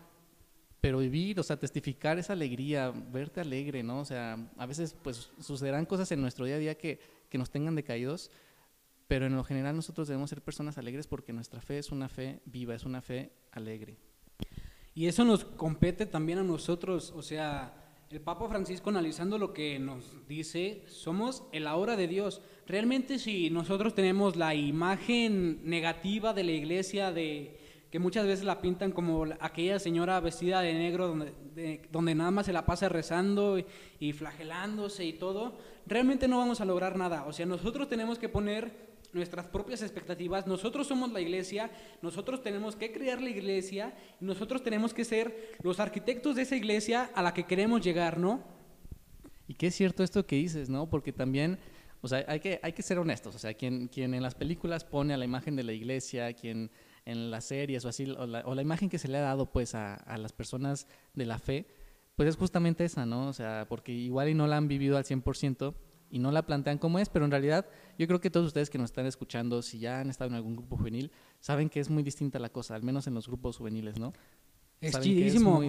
Pero 0.81 0.99
vivir, 0.99 1.41
o 1.41 1.43
sea, 1.43 1.57
testificar 1.57 2.19
esa 2.19 2.35
alegría, 2.35 2.91
verte 2.91 3.41
alegre, 3.41 3.83
¿no? 3.83 4.01
O 4.01 4.05
sea, 4.05 4.37
a 4.57 4.67
veces 4.67 4.95
pues 5.03 5.31
sucederán 5.41 5.87
cosas 5.87 6.13
en 6.13 6.21
nuestro 6.21 6.45
día 6.45 6.57
a 6.57 6.59
día 6.59 6.77
que, 6.77 7.01
que 7.29 7.39
nos 7.39 7.51
tengan 7.51 7.75
decaídos, 7.75 8.31
pero 9.09 9.27
en 9.27 9.35
lo 9.35 9.45
general 9.45 9.75
nosotros 9.75 10.09
debemos 10.09 10.31
ser 10.31 10.43
personas 10.43 10.79
alegres 10.79 11.07
porque 11.07 11.33
nuestra 11.33 11.61
fe 11.61 11.79
es 11.79 11.91
una 11.91 12.09
fe 12.09 12.43
viva, 12.45 12.75
es 12.75 12.85
una 12.85 13.01
fe 13.01 13.33
alegre. 13.53 13.97
Y 14.95 15.07
eso 15.09 15.25
nos 15.25 15.45
compete 15.45 16.07
también 16.07 16.39
a 16.39 16.43
nosotros, 16.45 17.13
o 17.17 17.23
sea, 17.23 17.84
el 18.15 18.21
Papa 18.21 18.49
Francisco 18.49 18.91
analizando 18.91 19.39
lo 19.39 19.53
que 19.53 19.77
nos 19.81 20.25
dice, 20.29 20.85
somos 20.87 21.43
el 21.51 21.67
ahora 21.67 21.97
de 21.97 22.07
Dios. 22.07 22.41
Realmente 22.65 23.19
si 23.19 23.51
nosotros 23.51 23.93
tenemos 23.93 24.37
la 24.37 24.55
imagen 24.55 25.59
negativa 25.69 26.33
de 26.33 26.45
la 26.45 26.53
iglesia, 26.53 27.11
de 27.11 27.59
que 27.91 27.99
muchas 27.99 28.25
veces 28.25 28.45
la 28.45 28.61
pintan 28.61 28.93
como 28.93 29.27
la- 29.27 29.37
aquella 29.41 29.81
señora 29.81 30.21
vestida 30.21 30.61
de 30.61 30.75
negro 30.75 31.09
donde, 31.09 31.33
de- 31.57 31.83
donde 31.91 32.15
nada 32.15 32.31
más 32.31 32.47
se 32.47 32.53
la 32.53 32.65
pasa 32.65 32.89
rezando 32.89 33.59
y, 33.59 33.67
y 33.99 34.13
flagelándose 34.13 35.05
y 35.05 35.15
todo, 35.15 35.59
realmente 35.85 36.29
no 36.29 36.39
vamos 36.39 36.61
a 36.61 36.65
lograr 36.65 36.97
nada. 36.97 37.25
O 37.27 37.33
sea, 37.33 37.47
nosotros 37.47 37.89
tenemos 37.89 38.21
que 38.21 38.29
poner 38.29 38.94
nuestras 39.15 39.47
propias 39.47 39.83
expectativas. 39.83 40.47
Nosotros 40.47 40.87
somos 40.87 41.11
la 41.13 41.21
iglesia, 41.21 41.71
nosotros 42.03 42.43
tenemos 42.43 42.77
que 42.77 42.93
crear 42.93 43.23
la 43.23 43.31
iglesia 43.31 43.95
nosotros 44.21 44.63
tenemos 44.63 44.95
que 44.95 45.05
ser 45.05 45.53
los 45.63 45.81
arquitectos 45.81 46.37
de 46.37 46.43
esa 46.43 46.57
iglesia 46.57 47.11
a 47.15 47.23
la 47.23 47.35
que 47.35 47.45
queremos 47.45 47.83
llegar, 47.83 48.19
¿no? 48.19 48.43
Y 49.47 49.55
qué 49.55 49.69
es 49.69 49.75
cierto 49.75 50.03
esto 50.03 50.27
que 50.27 50.37
dices, 50.37 50.71
¿no? 50.71 50.89
Porque 50.89 51.13
también, 51.13 51.59
o 52.01 52.09
sea, 52.09 52.25
hay 52.29 52.41
que, 52.41 52.61
hay 52.63 52.73
que 52.73 52.83
ser 52.83 52.99
honestos. 52.99 53.35
O 53.35 53.39
sea, 53.39 53.55
quien, 53.55 53.89
quien 53.89 54.15
en 54.15 54.23
las 54.23 54.35
películas 54.35 54.85
pone 54.85 55.15
a 55.15 55.17
la 55.17 55.25
imagen 55.25 55.57
de 55.57 55.65
la 55.65 55.73
iglesia, 55.73 56.33
quien 56.33 56.71
en 57.05 57.31
las 57.31 57.45
series 57.45 57.85
o 57.85 57.89
así, 57.89 58.11
o 58.11 58.27
la, 58.27 58.41
o 58.47 58.55
la 58.55 58.63
imagen 58.63 58.89
que 58.89 58.99
se 58.99 59.09
le 59.09 59.19
ha 59.19 59.23
dado 59.23 59.51
pues 59.51 59.75
a, 59.75 59.95
a 59.95 60.17
las 60.17 60.33
personas 60.33 60.87
de 61.13 61.27
la 61.27 61.39
fe, 61.39 61.67
pues 62.17 62.29
es 62.29 62.37
justamente 62.37 62.85
esa, 62.85 63.05
¿no? 63.05 63.29
O 63.29 63.33
sea, 63.33 63.67
porque 63.69 63.93
igual 63.93 64.29
y 64.31 64.35
no 64.35 64.47
la 64.47 64.57
han 64.57 64.69
vivido 64.69 64.97
al 64.97 65.05
100% 65.05 65.75
y 66.15 66.19
no 66.21 66.31
la 66.31 66.47
plantean 66.47 66.79
como 66.79 66.99
es, 67.01 67.09
pero 67.09 67.25
en 67.25 67.31
realidad 67.33 67.67
yo 67.99 68.07
creo 68.07 68.21
que 68.21 68.31
todos 68.31 68.47
ustedes 68.47 68.71
que 68.71 68.79
nos 68.79 68.91
están 68.91 69.05
escuchando, 69.07 69.61
si 69.63 69.79
ya 69.81 70.01
han 70.01 70.09
estado 70.11 70.31
en 70.31 70.37
algún 70.37 70.55
grupo 70.57 70.77
juvenil, 70.77 71.11
saben 71.41 71.69
que 71.69 71.81
es 71.81 71.91
muy 71.91 72.03
distinta 72.03 72.39
la 72.39 72.51
cosa, 72.51 72.75
al 72.77 72.83
menos 72.85 73.07
en 73.09 73.15
los 73.15 73.27
grupos 73.27 73.57
juveniles, 73.57 73.99
¿no? 73.99 74.13
Es 74.81 74.93
chidísimo. 75.01 75.63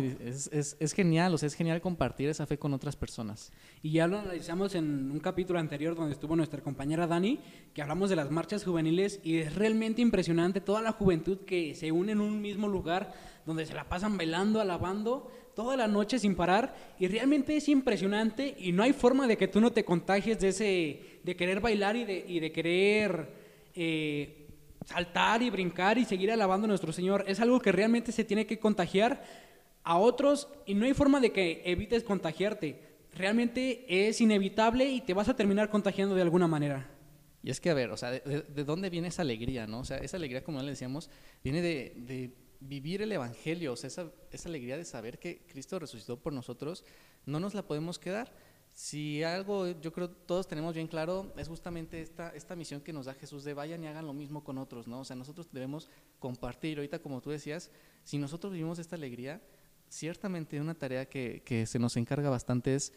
es- 0.52 0.76
es 0.80 0.94
genial, 0.94 1.34
o 1.34 1.38
sea, 1.38 1.48
es 1.48 1.54
genial 1.54 1.80
compartir 1.80 2.28
esa 2.28 2.46
fe 2.46 2.58
con 2.60 2.74
otras 2.74 2.96
personas. 2.98 3.52
Y 3.82 3.92
ya 3.92 4.08
lo 4.08 4.20
analizamos 4.20 4.76
en 4.76 5.10
un 5.10 5.20
capítulo 5.20 5.58
anterior 5.58 5.96
donde 5.96 6.12
estuvo 6.12 6.36
nuestra 6.36 6.62
compañera 6.62 7.08
Dani, 7.08 7.40
que 7.74 7.82
hablamos 7.82 8.10
de 8.10 8.18
las 8.18 8.30
marchas 8.30 8.66
juveniles 8.66 9.22
y 9.24 9.38
es 9.38 9.56
realmente 9.56 10.02
impresionante 10.02 10.60
toda 10.60 10.82
la 10.82 10.92
juventud 10.92 11.40
que 11.46 11.76
se 11.76 11.92
une 11.94 12.12
en 12.12 12.20
un 12.20 12.42
mismo 12.42 12.68
lugar 12.68 13.14
donde 13.46 13.66
se 13.66 13.74
la 13.74 13.88
pasan 13.88 14.18
bailando, 14.18 14.60
alabando 14.60 15.32
toda 15.56 15.78
la 15.78 15.88
noche 15.88 16.20
sin 16.20 16.36
parar 16.36 16.76
y 17.00 17.08
realmente 17.08 17.56
es 17.56 17.70
impresionante 17.70 18.56
y 18.60 18.72
no 18.72 18.84
hay 18.84 18.94
forma 18.94 19.26
de 19.28 19.38
que 19.38 19.48
tú 19.48 19.62
no 19.62 19.72
te 19.72 19.86
contagies 19.86 20.40
de 20.40 20.50
ese 20.50 21.20
de 21.24 21.36
querer 21.36 21.60
bailar 21.62 21.96
y 21.96 22.04
de, 22.06 22.26
y 22.28 22.40
de 22.40 22.52
querer 22.52 23.30
eh, 23.74 24.48
saltar 24.86 25.42
y 25.42 25.50
brincar 25.50 25.98
y 25.98 26.06
seguir 26.06 26.32
alabando 26.32 26.66
a 26.66 26.68
nuestro 26.68 26.92
Señor. 26.94 27.26
Es 27.28 27.40
algo 27.40 27.60
que 27.60 27.72
realmente 27.72 28.12
se 28.12 28.24
tiene 28.24 28.46
que 28.46 28.60
contagiar 28.60 29.24
a 29.84 29.98
otros 29.98 30.48
y 30.66 30.74
no 30.76 30.86
hay 30.86 30.94
forma 30.94 31.20
de 31.20 31.32
que 31.32 31.62
evites 31.66 32.04
contagiarte. 32.04 32.80
Realmente 33.14 33.86
es 33.88 34.20
inevitable 34.22 34.86
y 34.90 35.02
te 35.02 35.14
vas 35.14 35.30
a 35.30 35.36
terminar 35.36 35.70
contagiando 35.70 36.16
de 36.16 36.22
alguna 36.22 36.48
manera. 36.48 36.90
Y 37.42 37.50
es 37.52 37.62
que, 37.62 37.70
a 37.70 37.74
ver, 37.76 37.92
o 37.92 37.98
sea, 37.98 38.12
¿de, 38.12 38.20
de- 38.22 38.42
de 38.42 38.64
dónde 38.64 38.90
viene 38.90 39.08
esa 39.08 39.22
alegría, 39.22 39.68
no? 39.68 39.80
O 39.80 39.86
sea, 39.86 39.98
esa 39.98 40.18
alegría, 40.18 40.44
como 40.44 40.58
ya 40.60 40.64
le 40.66 40.72
decíamos, 40.72 41.10
viene 41.44 41.62
de 41.62 41.94
vivir 42.68 43.02
el 43.02 43.12
Evangelio, 43.12 43.74
o 43.74 43.76
sea, 43.76 43.88
esa, 43.88 44.12
alegría 44.46 44.78
de 44.78 44.86
saber 44.86 45.20
que 45.20 45.46
Cristo 45.48 45.80
resucitó 45.80 46.18
por 46.18 46.34
nosotros, 46.34 46.84
no 47.26 47.40
nos 47.40 47.54
la 47.54 47.68
podemos 47.68 48.00
quedar. 48.00 48.32
Si 48.74 49.24
algo 49.24 49.68
yo 49.80 49.94
creo 49.94 50.10
todos 50.10 50.48
tenemos 50.48 50.76
bien 50.76 50.88
claro, 50.88 51.34
es 51.38 51.48
justamente 51.48 52.02
esta, 52.02 52.30
esta 52.32 52.56
misión 52.56 52.82
que 52.82 52.92
nos 52.92 53.06
da 53.06 53.14
Jesús 53.14 53.44
de 53.46 53.54
vayan 53.54 53.84
y 53.84 53.88
hagan 53.88 54.06
lo 54.06 54.14
mismo 54.14 54.44
con 54.44 54.58
otros, 54.58 54.86
¿no? 54.86 55.00
O 55.00 55.06
sea, 55.06 55.16
nosotros 55.16 55.48
debemos 55.52 55.90
compartir. 56.20 56.78
Ahorita, 56.78 57.00
como 57.00 57.22
tú 57.22 57.30
decías, 57.30 57.72
si 58.04 58.18
nosotros 58.18 58.52
vivimos 58.52 58.78
esta 58.80 58.98
alegría, 58.98 59.42
ciertamente 59.88 60.60
una 60.60 60.74
tarea 60.76 61.08
que, 61.08 61.42
que 61.46 61.66
se 61.66 61.80
nos 61.80 61.96
encarga 61.96 62.30
bastante 62.30 62.76
es 62.76 62.92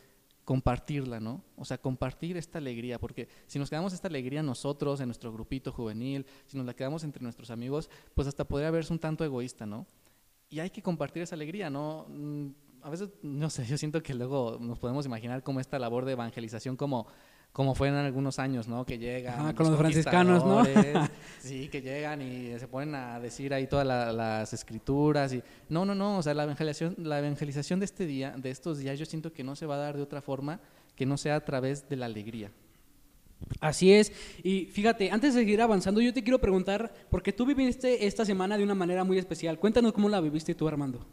compartirla, 0.48 1.20
¿no? 1.20 1.44
O 1.58 1.64
sea, 1.66 1.76
compartir 1.76 2.38
esta 2.38 2.56
alegría, 2.56 2.98
porque 2.98 3.28
si 3.46 3.58
nos 3.58 3.68
quedamos 3.68 3.92
esta 3.92 4.08
alegría 4.08 4.42
nosotros, 4.42 4.98
en 4.98 5.08
nuestro 5.08 5.30
grupito 5.30 5.72
juvenil, 5.72 6.24
si 6.46 6.56
nos 6.56 6.64
la 6.64 6.72
quedamos 6.72 7.04
entre 7.04 7.22
nuestros 7.22 7.50
amigos, 7.50 7.90
pues 8.14 8.26
hasta 8.26 8.48
podría 8.48 8.70
verse 8.70 8.90
un 8.90 8.98
tanto 8.98 9.26
egoísta, 9.26 9.66
¿no? 9.66 9.86
Y 10.48 10.60
hay 10.60 10.70
que 10.70 10.80
compartir 10.80 11.22
esa 11.22 11.34
alegría, 11.34 11.68
¿no? 11.68 12.06
Mm, 12.08 12.46
a 12.80 12.88
veces, 12.88 13.10
no 13.20 13.50
sé, 13.50 13.66
yo 13.66 13.76
siento 13.76 14.02
que 14.02 14.14
luego 14.14 14.56
nos 14.58 14.78
podemos 14.78 15.04
imaginar 15.04 15.42
como 15.42 15.60
esta 15.60 15.78
labor 15.78 16.06
de 16.06 16.12
evangelización 16.12 16.78
como 16.78 17.06
como 17.52 17.74
fue 17.74 17.88
en 17.88 17.94
algunos 17.94 18.38
años, 18.38 18.68
¿no? 18.68 18.84
Que 18.84 18.98
llegan. 18.98 19.54
con 19.54 19.70
los 19.70 19.78
franciscanos, 19.78 20.44
¿no? 20.44 20.64
sí, 21.40 21.68
que 21.68 21.82
llegan 21.82 22.22
y 22.22 22.58
se 22.58 22.68
ponen 22.68 22.94
a 22.94 23.18
decir 23.18 23.52
ahí 23.52 23.66
todas 23.66 23.86
las 23.86 24.52
escrituras. 24.52 25.32
y 25.32 25.42
No, 25.68 25.84
no, 25.84 25.94
no. 25.94 26.18
O 26.18 26.22
sea, 26.22 26.34
la 26.34 26.44
evangelización, 26.44 26.94
la 26.98 27.18
evangelización 27.18 27.80
de 27.80 27.86
este 27.86 28.06
día, 28.06 28.34
de 28.36 28.50
estos 28.50 28.78
días, 28.78 28.98
yo 28.98 29.06
siento 29.06 29.32
que 29.32 29.42
no 29.42 29.56
se 29.56 29.66
va 29.66 29.74
a 29.74 29.78
dar 29.78 29.96
de 29.96 30.02
otra 30.02 30.22
forma 30.22 30.60
que 30.94 31.06
no 31.06 31.16
sea 31.16 31.36
a 31.36 31.44
través 31.44 31.88
de 31.88 31.96
la 31.96 32.06
alegría. 32.06 32.50
Así 33.60 33.92
es. 33.92 34.12
Y 34.42 34.66
fíjate, 34.66 35.10
antes 35.10 35.34
de 35.34 35.40
seguir 35.40 35.60
avanzando, 35.60 36.00
yo 36.00 36.12
te 36.12 36.22
quiero 36.22 36.40
preguntar, 36.40 36.92
porque 37.10 37.32
tú 37.32 37.46
viviste 37.46 38.06
esta 38.06 38.24
semana 38.24 38.56
de 38.58 38.64
una 38.64 38.74
manera 38.74 39.04
muy 39.04 39.18
especial. 39.18 39.58
Cuéntanos 39.58 39.92
cómo 39.92 40.08
la 40.08 40.20
viviste 40.20 40.54
tú, 40.54 40.66
Armando. 40.68 41.06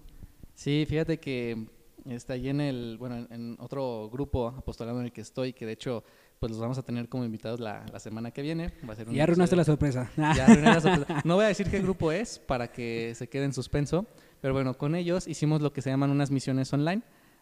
Sí, 0.53 0.85
fíjate 0.87 1.19
que 1.19 1.67
está 2.13 2.33
ahí 2.33 2.49
en 2.49 2.61
el, 2.61 2.97
bueno, 2.97 3.27
en 3.29 3.57
otro 3.59 4.09
grupo 4.11 4.47
apostolado 4.47 4.99
en 4.99 5.05
el 5.05 5.11
que 5.11 5.21
estoy, 5.21 5.53
que 5.53 5.65
de 5.65 5.73
hecho 5.73 6.03
pues 6.45 6.51
los 6.51 6.61
vamos 6.61 6.77
a 6.77 6.83
tener 6.83 7.09
como 7.09 7.25
invitados 7.25 7.59
la, 7.59 7.83
la 7.91 7.99
semana 7.99 8.29
que 8.29 8.43
viene. 8.43 8.71
Va 8.87 8.93
a 8.93 8.95
ser 8.95 9.09
ya 9.09 9.23
arruinaste 9.23 9.55
la 9.55 9.63
sorpresa. 9.63 10.11
Ya 10.15 10.45
arruiné 10.45 10.61
la 10.61 10.79
sorpresa. 10.79 11.21
No 11.23 11.33
voy 11.33 11.45
a 11.45 11.47
decir 11.47 11.71
qué 11.71 11.79
grupo 11.79 12.11
es 12.11 12.37
para 12.37 12.71
que 12.71 13.13
se 13.15 13.27
quede 13.27 13.45
en 13.45 13.53
suspenso, 13.53 14.05
pero 14.41 14.53
bueno, 14.53 14.77
con 14.77 14.93
ellos 14.93 15.27
hicimos 15.27 15.61
lo 15.61 15.73
que 15.73 15.81
se 15.81 15.89
llaman 15.89 16.11
unas 16.11 16.29
misiones 16.29 16.71
online. 16.71 17.01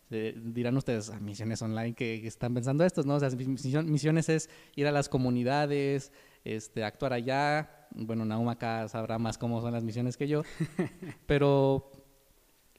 dirán 0.09 0.77
ustedes, 0.77 1.09
ah, 1.09 1.19
misiones 1.19 1.61
online, 1.61 1.95
que 1.95 2.25
están 2.25 2.53
pensando 2.53 2.85
estos? 2.85 3.05
¿no? 3.05 3.15
O 3.15 3.19
sea, 3.19 3.29
misiones 3.29 4.29
es 4.29 4.49
ir 4.77 4.87
a 4.87 4.93
las 4.93 5.09
comunidades, 5.09 6.13
este, 6.45 6.85
actuar 6.85 7.11
allá. 7.11 7.89
Bueno, 7.91 8.23
Naum 8.23 8.47
acá 8.47 8.87
sabrá 8.87 9.19
más 9.19 9.37
cómo 9.37 9.59
son 9.59 9.73
las 9.73 9.83
misiones 9.83 10.15
que 10.15 10.29
yo, 10.29 10.43
pero 11.25 11.91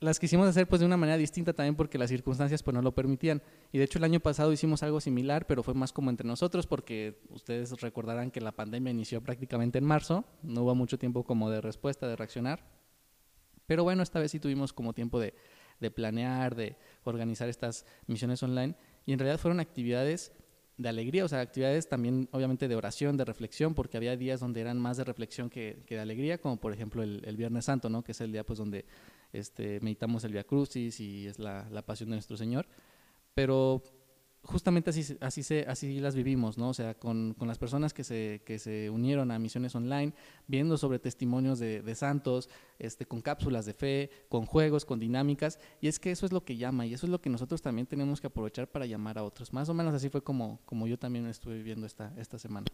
las 0.05 0.19
quisimos 0.19 0.47
hacer 0.47 0.69
pues 0.69 0.81
de 0.81 0.87
una 0.87 0.97
manera 0.97 1.17
distinta 1.17 1.55
también 1.55 1.75
porque 1.75 1.97
las 1.97 2.11
circunstancias 2.11 2.63
pues 2.63 2.75
no 2.75 2.83
lo 2.83 2.95
permitían. 2.95 3.43
Y 3.73 3.79
de 3.79 3.85
hecho 3.85 3.99
el 3.99 4.05
año 4.05 4.21
pasado 4.21 4.53
hicimos 4.53 4.83
algo 4.83 5.01
similar, 5.01 5.47
pero 5.47 5.63
fue 5.63 5.75
más 5.75 5.93
como 5.93 6.11
entre 6.11 6.27
nosotros 6.27 6.67
porque 6.67 7.21
ustedes 7.31 7.73
recordarán 7.81 8.31
que 8.31 8.41
la 8.41 8.53
pandemia 8.53 8.91
inició 8.91 9.23
prácticamente 9.23 9.79
en 9.79 9.85
marzo, 9.85 10.25
no 10.43 10.63
hubo 10.63 10.75
mucho 10.75 10.99
tiempo 10.99 11.25
como 11.25 11.51
de 11.51 11.61
respuesta, 11.61 12.07
de 12.07 12.17
reaccionar. 12.17 12.65
Pero 13.67 13.83
bueno, 13.83 14.03
esta 14.03 14.21
vez 14.21 14.31
sí 14.31 14.39
tuvimos 14.39 14.75
como 14.75 14.93
tiempo 14.93 15.19
de, 15.19 15.35
de 15.81 15.91
planear, 15.91 16.55
de 16.55 16.77
organizar 17.05 17.49
estas 17.49 17.87
misiones 18.07 18.43
online 18.43 18.77
y 19.07 19.13
en 19.13 19.19
realidad 19.19 19.41
fueron 19.41 19.59
actividades 19.59 20.33
de 20.77 20.89
alegría, 20.89 21.25
o 21.25 21.29
sea, 21.29 21.41
actividades 21.41 21.89
también 21.89 22.29
obviamente 22.33 22.69
de 22.69 22.75
oración, 22.75 23.17
de 23.17 23.25
reflexión, 23.25 23.75
porque 23.75 23.97
había 23.97 24.17
días 24.17 24.41
donde 24.41 24.61
eran 24.61 24.79
más 24.79 24.97
de 24.97 25.05
reflexión 25.05 25.49
que, 25.49 25.85
que 25.87 25.95
de 25.95 26.01
alegría, 26.01 26.39
como 26.39 26.59
por 26.59 26.73
ejemplo 26.73 27.03
el, 27.03 27.23
el, 27.25 27.37
Viernes 27.37 27.67
Santo, 27.67 27.89
¿no? 27.89 28.03
que 28.03 28.13
es 28.13 28.21
el 28.21 28.33
día 28.33 28.45
pues 28.45 28.59
donde 28.59 28.85
este, 29.35 29.81
meditamos 29.81 30.25
el 30.25 30.33
Via 30.33 30.45
Crucis 30.45 31.01
y 31.01 31.27
es 31.27 31.39
la, 31.39 31.83
pasión 31.85 32.11
de 32.11 32.17
nuestro 32.17 32.37
Señor, 32.37 32.67
pero 33.35 33.83
justamente 34.45 34.91
así, 34.91 35.17
así, 35.21 35.43
se, 35.43 35.65
así 35.67 35.99
las 35.99 36.15
vivimos, 36.15 36.57
¿no? 36.57 36.69
O 36.69 36.75
sea, 36.75 36.95
con, 36.95 37.35
las 37.41 37.59
personas 37.59 37.93
que 37.93 38.05
se, 38.05 38.43
que 38.45 38.59
se 38.59 38.91
unieron 38.91 39.31
a 39.31 39.39
misiones 39.39 39.75
online, 39.75 40.13
viendo 40.47 40.77
sobre 40.77 40.99
testimonios 40.99 41.59
de, 41.59 41.95
santos, 41.95 42.49
este, 42.79 43.07
con 43.07 43.23
cápsulas 43.23 43.67
de 43.67 43.75
fe, 43.75 44.11
con 44.29 44.47
juegos, 44.47 44.85
con 44.85 45.01
dinámicas, 45.01 45.59
y 45.81 45.89
es 45.89 45.99
que 45.99 46.11
eso 46.11 46.27
es 46.27 46.33
lo 46.33 46.45
que 46.45 46.57
llama, 46.57 46.87
y 46.87 46.95
eso 46.95 47.07
es 47.07 47.11
lo 47.11 47.21
que 47.21 47.31
nosotros 47.31 47.61
también 47.61 47.87
tenemos 47.87 48.21
que 48.21 48.29
aprovechar 48.29 48.69
para 48.69 48.87
llamar 48.87 49.19
a 49.19 49.25
otros. 49.25 49.53
Más 49.53 49.69
o 49.69 49.75
menos 49.75 49.95
así 49.95 50.11
fue 50.11 50.23
como, 50.23 50.61
como 50.65 50.87
yo 50.87 50.99
también 50.99 51.27
estuve 51.27 51.57
viviendo 51.57 51.87
esta, 51.87 52.13
esta 52.17 52.39
semana. 52.39 52.67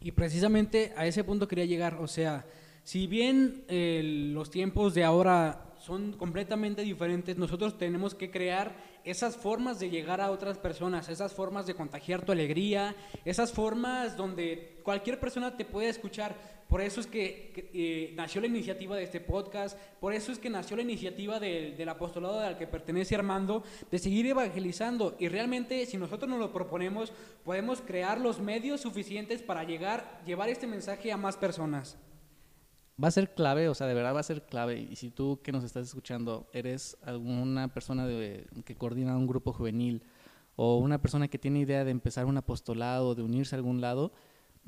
Y 0.00 0.12
precisamente 0.12 0.94
a 0.96 1.06
ese 1.06 1.24
punto 1.24 1.46
quería 1.48 1.66
llegar, 1.66 1.96
o 1.96 2.06
sea, 2.06 2.46
si 2.86 3.08
bien 3.08 3.64
los 4.32 4.48
tiempos 4.48 4.94
de 4.94 5.02
ahora 5.02 5.74
son 5.80 6.12
completamente 6.12 6.82
diferentes, 6.82 7.36
nosotros 7.36 7.76
tenemos 7.76 8.14
que 8.14 8.30
crear 8.30 8.76
esas 9.02 9.36
formas 9.36 9.80
de 9.80 9.90
llegar 9.90 10.20
a 10.20 10.30
otras 10.30 10.56
personas, 10.56 11.08
esas 11.08 11.32
formas 11.32 11.66
de 11.66 11.74
contagiar 11.74 12.24
tu 12.24 12.30
alegría, 12.30 12.94
esas 13.24 13.52
formas 13.52 14.16
donde 14.16 14.78
cualquier 14.84 15.18
persona 15.18 15.56
te 15.56 15.64
puede 15.64 15.88
escuchar. 15.88 16.36
Por 16.68 16.80
eso 16.80 17.00
es 17.00 17.08
que, 17.08 17.70
eh, 17.74 18.12
nació 18.14 18.40
la 18.40 18.46
iniciativa 18.46 18.94
de 18.94 19.02
este 19.02 19.20
podcast, 19.20 19.76
por 19.98 20.12
eso 20.14 20.30
es 20.30 20.38
que 20.38 20.48
nació 20.48 20.76
la 20.76 20.82
iniciativa 20.82 21.40
del 21.40 21.88
apostolado 21.88 22.38
al 22.38 22.56
que 22.56 22.68
pertenece 22.68 23.16
Armando, 23.16 23.64
de 23.90 23.98
seguir 23.98 24.26
evangelizando. 24.26 25.16
Y 25.18 25.26
realmente, 25.26 25.84
si 25.86 25.96
nosotros 25.96 26.30
nos 26.30 26.38
lo 26.38 26.52
proponemos, 26.52 27.12
podemos 27.44 27.80
crear 27.80 28.20
los 28.20 28.38
medios 28.38 28.80
suficientes 28.80 29.42
para 29.42 29.64
llegar, 29.64 30.22
llevar 30.24 30.50
este 30.50 30.68
mensaje 30.68 31.10
a 31.10 31.16
más 31.16 31.36
personas 31.36 31.98
va 33.02 33.08
a 33.08 33.10
ser 33.10 33.34
clave, 33.34 33.68
o 33.68 33.74
sea, 33.74 33.86
de 33.86 33.94
verdad 33.94 34.14
va 34.14 34.20
a 34.20 34.24
ser 34.24 34.42
clave. 34.42 34.78
Y 34.78 34.96
si 34.96 35.10
tú 35.10 35.40
que 35.42 35.52
nos 35.52 35.64
estás 35.64 35.86
escuchando 35.86 36.48
eres 36.52 36.96
alguna 37.02 37.68
persona 37.68 38.06
de, 38.06 38.46
que 38.64 38.76
coordina 38.76 39.16
un 39.16 39.26
grupo 39.26 39.52
juvenil 39.52 40.02
o 40.56 40.78
una 40.78 41.00
persona 41.00 41.28
que 41.28 41.38
tiene 41.38 41.60
idea 41.60 41.84
de 41.84 41.90
empezar 41.90 42.26
un 42.26 42.38
apostolado, 42.38 43.14
de 43.14 43.22
unirse 43.22 43.54
a 43.54 43.58
algún 43.58 43.80
lado, 43.80 44.12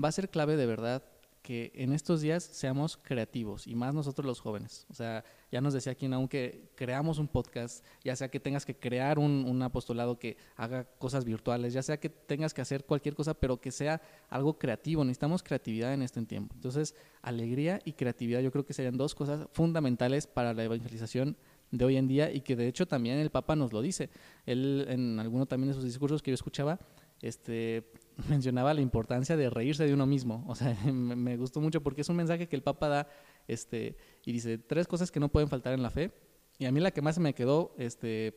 va 0.03 0.09
a 0.09 0.13
ser 0.13 0.31
clave 0.31 0.57
de 0.57 0.67
verdad 0.67 1.03
que 1.43 1.73
en 1.75 1.93
estos 1.93 2.21
días 2.21 2.45
seamos 2.45 2.99
creativos 2.99 3.67
y 3.67 3.75
más 3.75 3.95
nosotros 3.95 4.27
los 4.27 4.41
jóvenes. 4.41 4.87
O 4.91 4.95
sea, 4.95 5.25
ya 5.51 5.61
nos 5.61 5.73
decía 5.73 5.93
aquí 5.93 6.07
aunque 6.07 6.71
creamos 6.75 7.19
un 7.19 7.29
podcast, 7.29 7.85
ya 8.05 8.15
sea 8.17 8.29
que 8.29 8.41
tengas 8.41 8.65
que 8.65 8.77
crear 8.77 9.19
un, 9.19 9.63
apostolado 9.63 10.19
que 10.19 10.37
haga 10.57 10.85
cosas 10.85 11.25
virtuales, 11.25 11.73
ya 11.73 11.83
sea 11.83 11.99
que 11.99 12.09
tengas 12.09 12.55
que 12.55 12.61
hacer 12.61 12.85
cualquier 12.85 13.15
cosa, 13.15 13.35
pero 13.35 13.61
que 13.61 13.71
sea 13.71 14.01
algo 14.29 14.59
creativo. 14.59 15.05
Necesitamos 15.05 15.43
creatividad 15.43 15.93
en 15.93 16.03
este 16.03 16.23
tiempo. 16.23 16.55
Entonces, 16.55 16.95
alegría 17.23 17.81
y 17.85 17.93
creatividad 17.93 18.41
yo 18.41 18.53
creo 18.53 18.65
que 18.65 18.73
serían 18.73 18.97
dos 18.97 19.15
cosas 19.15 19.49
fundamentales 19.53 20.27
para 20.27 20.55
la 20.55 20.65
evangelización 20.65 21.37
de 21.71 21.85
hoy 21.85 21.97
en 21.97 22.09
día 22.09 22.33
y 22.33 22.41
que 22.41 22.57
de 22.57 22.67
hecho 22.67 22.87
también 22.87 23.19
el 23.19 23.31
Papa 23.31 23.57
nos 23.57 23.73
lo 23.73 23.83
dice. 23.83 24.11
Él 24.47 24.87
en 24.89 25.19
alguno 25.19 25.47
también 25.47 25.69
de 25.69 25.75
sus 25.75 25.85
discursos 25.85 26.23
que 26.23 26.31
yo 26.31 26.35
escuchaba, 26.35 26.79
este, 27.21 27.91
mencionaba 28.29 28.75
la 28.75 28.81
importancia 28.81 29.37
de 29.37 29.51
reírse 29.51 29.85
de 29.85 29.95
uno 29.95 30.07
mismo. 30.07 30.45
O 30.47 30.55
sea, 30.55 30.75
me 30.93 31.37
gustó 31.37 31.61
mucho 31.61 31.83
porque 31.83 32.03
es 32.03 32.09
un 32.09 32.17
mensaje 32.17 32.49
que 32.49 32.57
el 32.57 32.63
Papa 32.63 32.89
da 32.89 33.09
este, 33.47 33.97
y 34.29 34.33
dice 34.33 34.59
tres 34.59 34.87
cosas 34.87 35.11
que 35.11 35.21
no 35.21 35.31
pueden 35.31 35.49
faltar 35.49 35.73
en 35.73 35.83
la 35.83 35.89
fe. 35.89 36.13
Y 36.59 36.67
a 36.67 36.71
mí 36.71 36.81
la 36.81 36.91
que 36.91 37.01
más 37.01 37.15
se 37.15 37.21
me 37.23 37.35
quedó, 37.35 37.75
este, 37.79 38.35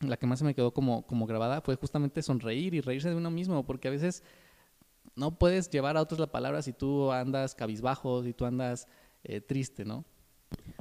la 0.00 0.18
que 0.18 0.26
más 0.26 0.40
se 0.40 0.44
me 0.44 0.54
quedó 0.54 0.74
como, 0.74 1.06
como 1.06 1.24
grabada 1.24 1.62
fue 1.62 1.76
justamente 1.76 2.20
sonreír 2.20 2.74
y 2.74 2.82
reírse 2.82 3.08
de 3.08 3.14
uno 3.14 3.30
mismo, 3.30 3.64
porque 3.64 3.88
a 3.88 3.90
veces 3.90 4.22
no 5.16 5.38
puedes 5.38 5.70
llevar 5.70 5.96
a 5.96 6.02
otros 6.02 6.20
la 6.20 6.30
palabra 6.30 6.60
si 6.60 6.74
tú 6.74 7.10
andas 7.12 7.54
cabizbajo, 7.54 8.22
si 8.22 8.34
tú 8.34 8.44
andas 8.44 8.88
eh, 9.24 9.40
triste, 9.40 9.86
¿no? 9.86 10.04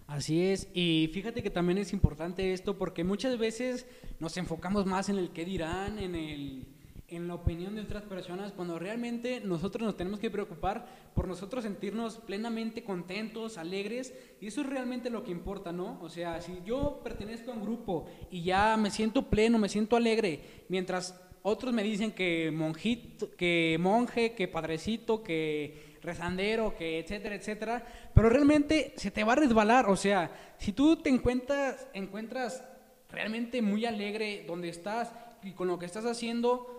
Así 0.06 0.41
es, 0.44 0.67
y 0.74 1.10
fíjate 1.13 1.41
que 1.41 1.50
también 1.50 1.77
es 1.77 1.94
importante 1.94 2.51
esto 2.51 2.77
porque 2.77 3.06
muchas 3.06 3.38
veces 3.38 3.86
nos 4.20 4.36
enfocamos 4.36 4.86
más 4.86 5.08
en 5.08 5.17
el 5.17 5.29
qué 5.29 5.46
dirán, 5.46 5.98
en 5.98 6.13
el 6.13 6.67
en 7.09 7.27
la 7.27 7.35
opinión 7.35 7.75
de 7.75 7.81
otras 7.81 8.03
personas 8.03 8.51
cuando 8.51 8.77
realmente 8.77 9.39
nosotros 9.39 9.85
nos 9.85 9.95
tenemos 9.95 10.19
que 10.19 10.29
preocupar 10.29 10.85
por 11.13 11.27
nosotros 11.27 11.63
sentirnos 11.63 12.17
plenamente 12.17 12.83
contentos, 12.83 13.57
alegres, 13.57 14.13
y 14.41 14.47
eso 14.47 14.61
es 14.61 14.67
realmente 14.67 15.09
lo 15.09 15.23
que 15.23 15.31
importa, 15.31 15.71
¿no? 15.71 15.99
O 16.01 16.09
sea, 16.09 16.41
si 16.41 16.59
yo 16.65 16.99
pertenezco 17.03 17.51
a 17.51 17.55
un 17.55 17.61
grupo 17.61 18.07
y 18.29 18.43
ya 18.43 18.75
me 18.75 18.91
siento 18.91 19.29
pleno, 19.29 19.57
me 19.57 19.69
siento 19.69 19.95
alegre, 19.95 20.65
mientras 20.67 21.17
otros 21.43 21.73
me 21.73 21.81
dicen 21.81 22.11
que 22.11 22.51
monjito, 22.51 23.33
que 23.37 23.77
monje, 23.79 24.33
que 24.33 24.49
padrecito, 24.49 25.23
que 25.23 25.95
rezandero, 26.01 26.75
que 26.75 26.99
etcétera, 26.99 27.35
etcétera, 27.35 27.85
pero 28.13 28.29
realmente 28.29 28.93
se 28.97 29.11
te 29.11 29.23
va 29.23 29.31
a 29.31 29.37
resbalar, 29.37 29.89
o 29.89 29.95
sea, 29.95 30.29
si 30.57 30.73
tú 30.73 30.97
te 30.97 31.09
encuentras, 31.09 31.87
encuentras 31.93 32.65
realmente 33.09 33.61
muy 33.61 33.85
alegre 33.85 34.43
donde 34.45 34.67
estás 34.67 35.13
y 35.43 35.51
con 35.51 35.69
lo 35.69 35.79
que 35.79 35.85
estás 35.85 36.05
haciendo, 36.05 36.76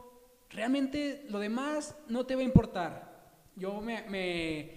realmente 0.51 1.27
lo 1.29 1.39
demás 1.39 1.97
no 2.09 2.27
te 2.27 2.35
va 2.35 2.41
a 2.41 2.45
importar. 2.45 3.33
Yo 3.57 3.81
me... 3.81 4.71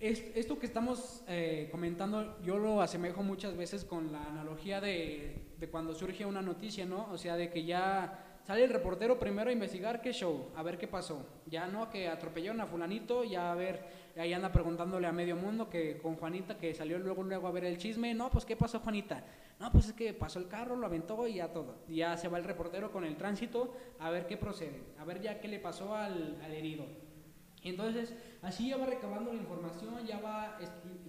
esto 0.00 0.58
que 0.58 0.66
estamos 0.66 1.22
eh, 1.28 1.68
comentando, 1.70 2.40
yo 2.42 2.58
lo 2.58 2.80
asemejo 2.80 3.22
muchas 3.22 3.56
veces 3.56 3.84
con 3.84 4.12
la 4.12 4.24
analogía 4.24 4.80
de, 4.80 5.54
de 5.58 5.68
cuando 5.68 5.94
surge 5.94 6.26
una 6.26 6.42
noticia, 6.42 6.86
¿no? 6.86 7.08
O 7.12 7.18
sea, 7.18 7.36
de 7.36 7.50
que 7.50 7.64
ya 7.64 8.31
sale 8.44 8.64
el 8.64 8.70
reportero 8.70 9.18
primero 9.18 9.50
a 9.50 9.52
investigar 9.52 10.00
qué 10.00 10.12
show, 10.12 10.50
a 10.56 10.62
ver 10.62 10.78
qué 10.78 10.88
pasó. 10.88 11.24
Ya 11.46 11.66
no, 11.66 11.90
que 11.90 12.08
atropellaron 12.08 12.60
a 12.60 12.66
fulanito, 12.66 13.24
ya 13.24 13.52
a 13.52 13.54
ver, 13.54 13.84
ahí 14.16 14.32
anda 14.32 14.52
preguntándole 14.52 15.06
a 15.06 15.12
medio 15.12 15.36
mundo 15.36 15.68
que 15.70 15.98
con 15.98 16.16
Juanita 16.16 16.58
que 16.58 16.74
salió 16.74 16.98
luego 16.98 17.22
luego 17.22 17.46
a 17.46 17.52
ver 17.52 17.64
el 17.64 17.78
chisme, 17.78 18.14
no, 18.14 18.30
pues 18.30 18.44
qué 18.44 18.56
pasó 18.56 18.80
Juanita. 18.80 19.24
No, 19.60 19.70
pues 19.70 19.86
es 19.86 19.92
que 19.92 20.12
pasó 20.12 20.40
el 20.40 20.48
carro, 20.48 20.74
lo 20.74 20.86
aventó 20.86 21.26
y 21.28 21.34
ya 21.34 21.52
todo. 21.52 21.76
ya 21.88 22.16
se 22.16 22.28
va 22.28 22.38
el 22.38 22.44
reportero 22.44 22.90
con 22.90 23.04
el 23.04 23.16
tránsito 23.16 23.76
a 24.00 24.10
ver 24.10 24.26
qué 24.26 24.36
procede, 24.36 24.82
a 24.98 25.04
ver 25.04 25.20
ya 25.20 25.40
qué 25.40 25.46
le 25.46 25.60
pasó 25.60 25.94
al, 25.94 26.36
herido. 26.50 26.84
Y 27.62 27.68
entonces, 27.68 28.12
así 28.42 28.70
ya 28.70 28.76
va 28.76 28.86
recabando 28.86 29.32
la 29.32 29.38
información, 29.38 30.04
ya 30.04 30.18
va, 30.18 30.58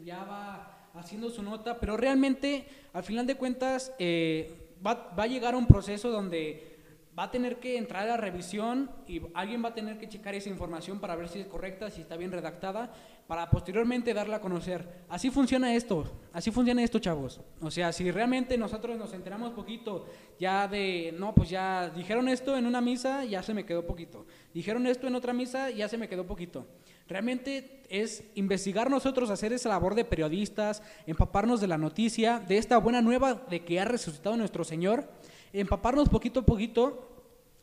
ya 0.03 0.23
va 0.23 0.89
haciendo 0.93 1.31
su 1.31 1.41
nota, 1.41 1.79
pero 1.79 1.97
realmente, 1.97 2.67
al 2.93 3.01
final 3.01 3.25
de 3.25 3.37
cuentas, 3.37 3.91
eh, 3.97 4.75
va, 4.85 5.15
va 5.17 5.23
a 5.23 5.27
llegar 5.27 5.55
a 5.55 5.57
un 5.57 5.65
proceso 5.65 6.11
donde 6.11 6.72
va 7.17 7.23
a 7.23 7.31
tener 7.31 7.59
que 7.59 7.77
entrar 7.77 8.03
a 8.03 8.07
la 8.07 8.17
revisión 8.17 8.89
y 9.07 9.21
alguien 9.33 9.63
va 9.63 9.69
a 9.69 9.73
tener 9.73 9.97
que 9.97 10.09
checar 10.09 10.33
esa 10.33 10.49
información 10.49 10.99
para 10.99 11.15
ver 11.15 11.29
si 11.29 11.39
es 11.39 11.47
correcta, 11.47 11.91
si 11.91 12.01
está 12.01 12.17
bien 12.17 12.31
redactada, 12.31 12.91
para 13.27 13.49
posteriormente 13.49 14.13
darla 14.13 14.37
a 14.37 14.41
conocer. 14.41 15.05
Así 15.09 15.29
funciona 15.29 15.75
esto, 15.75 16.05
así 16.33 16.49
funciona 16.49 16.83
esto, 16.83 16.99
chavos. 16.99 17.39
O 17.61 17.69
sea, 17.69 17.91
si 17.93 18.09
realmente 18.09 18.57
nosotros 18.57 18.97
nos 18.97 19.13
enteramos 19.13 19.51
poquito 19.51 20.07
ya 20.39 20.67
de, 20.67 21.13
no, 21.17 21.35
pues 21.35 21.49
ya 21.49 21.89
dijeron 21.89 22.27
esto 22.27 22.57
en 22.57 22.65
una 22.65 22.81
misa, 22.81 23.23
ya 23.25 23.43
se 23.43 23.53
me 23.53 23.65
quedó 23.65 23.85
poquito. 23.85 24.25
Dijeron 24.53 24.87
esto 24.87 25.07
en 25.07 25.15
otra 25.15 25.33
misa, 25.33 25.69
ya 25.69 25.87
se 25.87 25.97
me 25.97 26.09
quedó 26.09 26.25
poquito. 26.25 26.65
Realmente 27.07 27.83
es 27.89 28.23
investigar 28.33 28.89
nosotros, 28.89 29.29
hacer 29.29 29.53
esa 29.53 29.69
labor 29.69 29.93
de 29.93 30.05
periodistas, 30.05 30.81
empaparnos 31.05 31.61
de 31.61 31.67
la 31.67 31.77
noticia, 31.77 32.39
de 32.39 32.57
esta 32.57 32.77
buena 32.77 33.01
nueva 33.01 33.35
de 33.35 33.63
que 33.63 33.79
ha 33.79 33.85
resucitado 33.85 34.35
nuestro 34.35 34.63
Señor 34.63 35.07
empaparnos 35.53 36.09
poquito 36.09 36.41
a 36.41 36.45
poquito, 36.45 37.13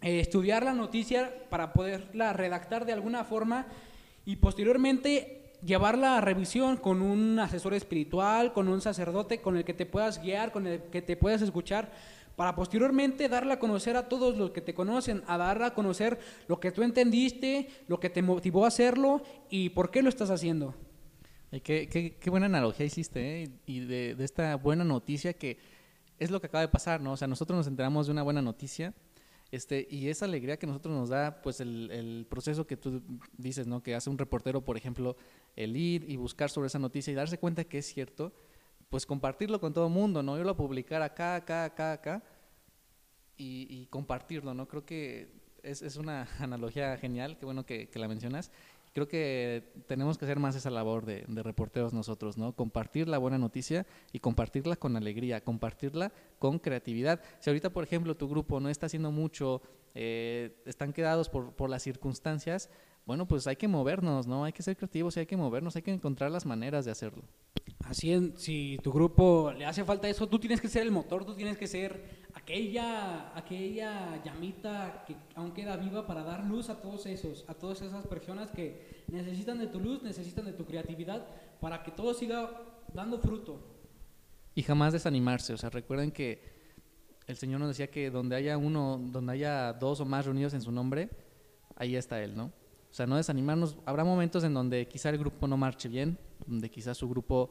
eh, 0.00 0.20
estudiar 0.20 0.64
la 0.64 0.72
noticia 0.72 1.34
para 1.50 1.72
poderla 1.72 2.32
redactar 2.32 2.86
de 2.86 2.92
alguna 2.92 3.24
forma 3.24 3.66
y 4.24 4.36
posteriormente 4.36 5.52
llevarla 5.62 6.16
a 6.16 6.20
revisión 6.20 6.76
con 6.76 7.02
un 7.02 7.38
asesor 7.38 7.74
espiritual, 7.74 8.52
con 8.52 8.68
un 8.68 8.80
sacerdote 8.80 9.40
con 9.40 9.56
el 9.56 9.64
que 9.64 9.74
te 9.74 9.84
puedas 9.84 10.22
guiar, 10.22 10.52
con 10.52 10.66
el 10.66 10.80
que 10.84 11.02
te 11.02 11.16
puedas 11.16 11.42
escuchar, 11.42 11.92
para 12.36 12.54
posteriormente 12.54 13.28
darla 13.28 13.54
a 13.54 13.58
conocer 13.58 13.96
a 13.96 14.08
todos 14.08 14.38
los 14.38 14.52
que 14.52 14.62
te 14.62 14.72
conocen, 14.72 15.22
a 15.26 15.36
darla 15.36 15.66
a 15.66 15.74
conocer 15.74 16.18
lo 16.48 16.60
que 16.60 16.70
tú 16.70 16.82
entendiste, 16.82 17.68
lo 17.88 18.00
que 18.00 18.08
te 18.08 18.22
motivó 18.22 18.64
a 18.64 18.68
hacerlo 18.68 19.22
y 19.50 19.70
por 19.70 19.90
qué 19.90 20.02
lo 20.02 20.08
estás 20.08 20.30
haciendo. 20.30 20.74
Qué, 21.62 22.16
qué, 22.18 22.30
buena 22.30 22.46
analogía 22.46 22.86
hiciste, 22.86 23.42
¿eh? 23.42 23.48
y 23.66 23.80
de 23.80 24.16
esta 24.20 24.54
buena 24.54 24.84
noticia 24.84 25.32
que 25.32 25.58
es 26.20 26.30
lo 26.30 26.40
que 26.40 26.46
acaba 26.46 26.62
de 26.62 26.68
pasar, 26.68 27.00
¿no? 27.00 27.12
O 27.12 27.16
sea, 27.16 27.26
nosotros 27.26 27.56
nos 27.56 27.66
enteramos 27.66 28.06
de 28.06 28.12
una 28.12 28.22
buena 28.22 28.42
noticia, 28.42 28.94
este, 29.50 29.88
y 29.90 30.08
esa 30.08 30.26
alegría 30.26 30.58
que 30.58 30.66
nosotros 30.66 30.94
nos 30.94 31.08
da, 31.08 31.42
pues 31.42 31.60
el, 31.60 31.90
el, 31.90 32.26
proceso 32.30 32.68
que 32.68 32.76
tú 32.76 33.02
dices, 33.36 33.66
¿no? 33.66 33.82
Que 33.82 33.96
hace 33.96 34.08
un 34.08 34.18
reportero, 34.18 34.64
por 34.64 34.76
ejemplo, 34.76 35.16
el 35.56 35.76
ir 35.76 36.08
y 36.08 36.16
buscar 36.16 36.50
sobre 36.50 36.68
esa 36.68 36.78
noticia 36.78 37.10
y 37.10 37.14
darse 37.14 37.38
cuenta 37.38 37.64
que 37.64 37.78
es 37.78 37.86
cierto, 37.86 38.32
pues 38.90 39.06
compartirlo 39.06 39.60
con 39.60 39.72
todo 39.72 39.86
el 39.88 39.92
mundo, 39.92 40.22
¿no? 40.22 40.38
Irlo 40.38 40.52
a 40.52 40.56
publicar 40.56 41.02
acá, 41.02 41.34
acá, 41.34 41.64
acá, 41.64 41.92
acá, 41.92 42.22
y, 43.36 43.66
y 43.68 43.86
compartirlo, 43.86 44.54
¿no? 44.54 44.68
Creo 44.68 44.84
que 44.84 45.32
es, 45.62 45.82
es, 45.82 45.96
una 45.96 46.28
analogía 46.38 46.96
genial, 46.98 47.36
qué 47.38 47.44
bueno 47.44 47.66
que, 47.66 47.88
que 47.88 47.98
la 47.98 48.06
mencionas, 48.06 48.52
creo 48.92 49.08
que 49.08 49.72
tenemos 49.86 50.18
que 50.18 50.24
hacer 50.24 50.38
más 50.38 50.56
esa 50.56 50.70
labor 50.70 51.04
de, 51.04 51.24
de, 51.28 51.42
reporteros 51.42 51.92
nosotros, 51.92 52.36
¿no? 52.36 52.54
Compartir 52.54 53.08
la 53.08 53.18
buena 53.18 53.38
noticia 53.38 53.86
y 54.12 54.20
compartirla 54.20 54.76
con 54.76 54.96
alegría, 54.96 55.42
compartirla 55.42 56.12
con 56.38 56.58
creatividad. 56.58 57.20
Si 57.40 57.50
ahorita, 57.50 57.70
por 57.70 57.84
ejemplo, 57.84 58.16
tu 58.16 58.28
grupo 58.28 58.60
no 58.60 58.68
está 58.68 58.86
haciendo 58.86 59.10
mucho, 59.10 59.62
eh, 59.94 60.62
están 60.66 60.92
quedados 60.92 61.28
por, 61.28 61.52
por 61.52 61.70
las 61.70 61.82
circunstancias, 61.82 62.70
bueno, 63.06 63.26
pues 63.26 63.46
hay 63.46 63.56
que 63.56 63.68
movernos, 63.68 64.26
¿no? 64.26 64.44
Hay 64.44 64.52
que 64.52 64.62
ser 64.62 64.76
creativos 64.76 65.16
y 65.16 65.20
hay 65.20 65.26
que 65.26 65.36
movernos, 65.36 65.74
hay 65.76 65.82
que 65.82 65.92
encontrar 65.92 66.30
las 66.30 66.46
maneras 66.46 66.84
de 66.84 66.90
hacerlo. 66.90 67.24
Así 67.84 68.12
es, 68.12 68.30
si 68.36 68.78
tu 68.82 68.92
grupo 68.92 69.52
le 69.56 69.64
hace 69.64 69.84
falta 69.84 70.08
eso, 70.08 70.28
tú 70.28 70.38
tienes 70.38 70.60
que 70.60 70.68
ser 70.68 70.82
el 70.82 70.92
motor, 70.92 71.24
tú 71.24 71.34
tienes 71.34 71.56
que 71.56 71.66
ser 71.66 72.19
aquella, 72.50 73.30
aquella 73.36 74.22
llamita 74.24 75.04
que 75.06 75.14
aún 75.36 75.52
queda 75.52 75.76
viva 75.76 76.06
para 76.06 76.24
dar 76.24 76.44
luz 76.44 76.68
a 76.68 76.80
todos 76.80 77.06
esos, 77.06 77.44
a 77.46 77.54
todas 77.54 77.80
esas 77.80 78.06
personas 78.08 78.50
que 78.50 79.04
necesitan 79.08 79.58
de 79.58 79.68
tu 79.68 79.78
luz, 79.78 80.02
necesitan 80.02 80.44
de 80.44 80.52
tu 80.52 80.64
creatividad 80.64 81.24
para 81.60 81.84
que 81.84 81.92
todo 81.92 82.12
siga 82.12 82.50
dando 82.92 83.20
fruto. 83.20 83.60
Y 84.56 84.62
jamás 84.62 84.92
desanimarse, 84.92 85.52
o 85.52 85.56
sea, 85.56 85.70
recuerden 85.70 86.10
que 86.10 86.42
el 87.28 87.36
Señor 87.36 87.60
nos 87.60 87.68
decía 87.68 87.88
que 87.88 88.10
donde 88.10 88.34
haya 88.34 88.58
uno, 88.58 89.00
donde 89.00 89.32
haya 89.34 89.72
dos 89.72 90.00
o 90.00 90.04
más 90.04 90.24
reunidos 90.24 90.52
en 90.52 90.62
su 90.62 90.72
nombre, 90.72 91.08
ahí 91.76 91.94
está 91.94 92.20
Él, 92.20 92.36
¿no? 92.36 92.46
O 92.46 92.92
sea, 92.92 93.06
no 93.06 93.16
desanimarnos. 93.16 93.76
Habrá 93.86 94.02
momentos 94.02 94.42
en 94.42 94.52
donde 94.52 94.88
quizá 94.88 95.10
el 95.10 95.18
grupo 95.18 95.46
no 95.46 95.56
marche 95.56 95.88
bien, 95.88 96.18
donde 96.44 96.68
quizá 96.68 96.94
su 96.94 97.08
grupo 97.08 97.50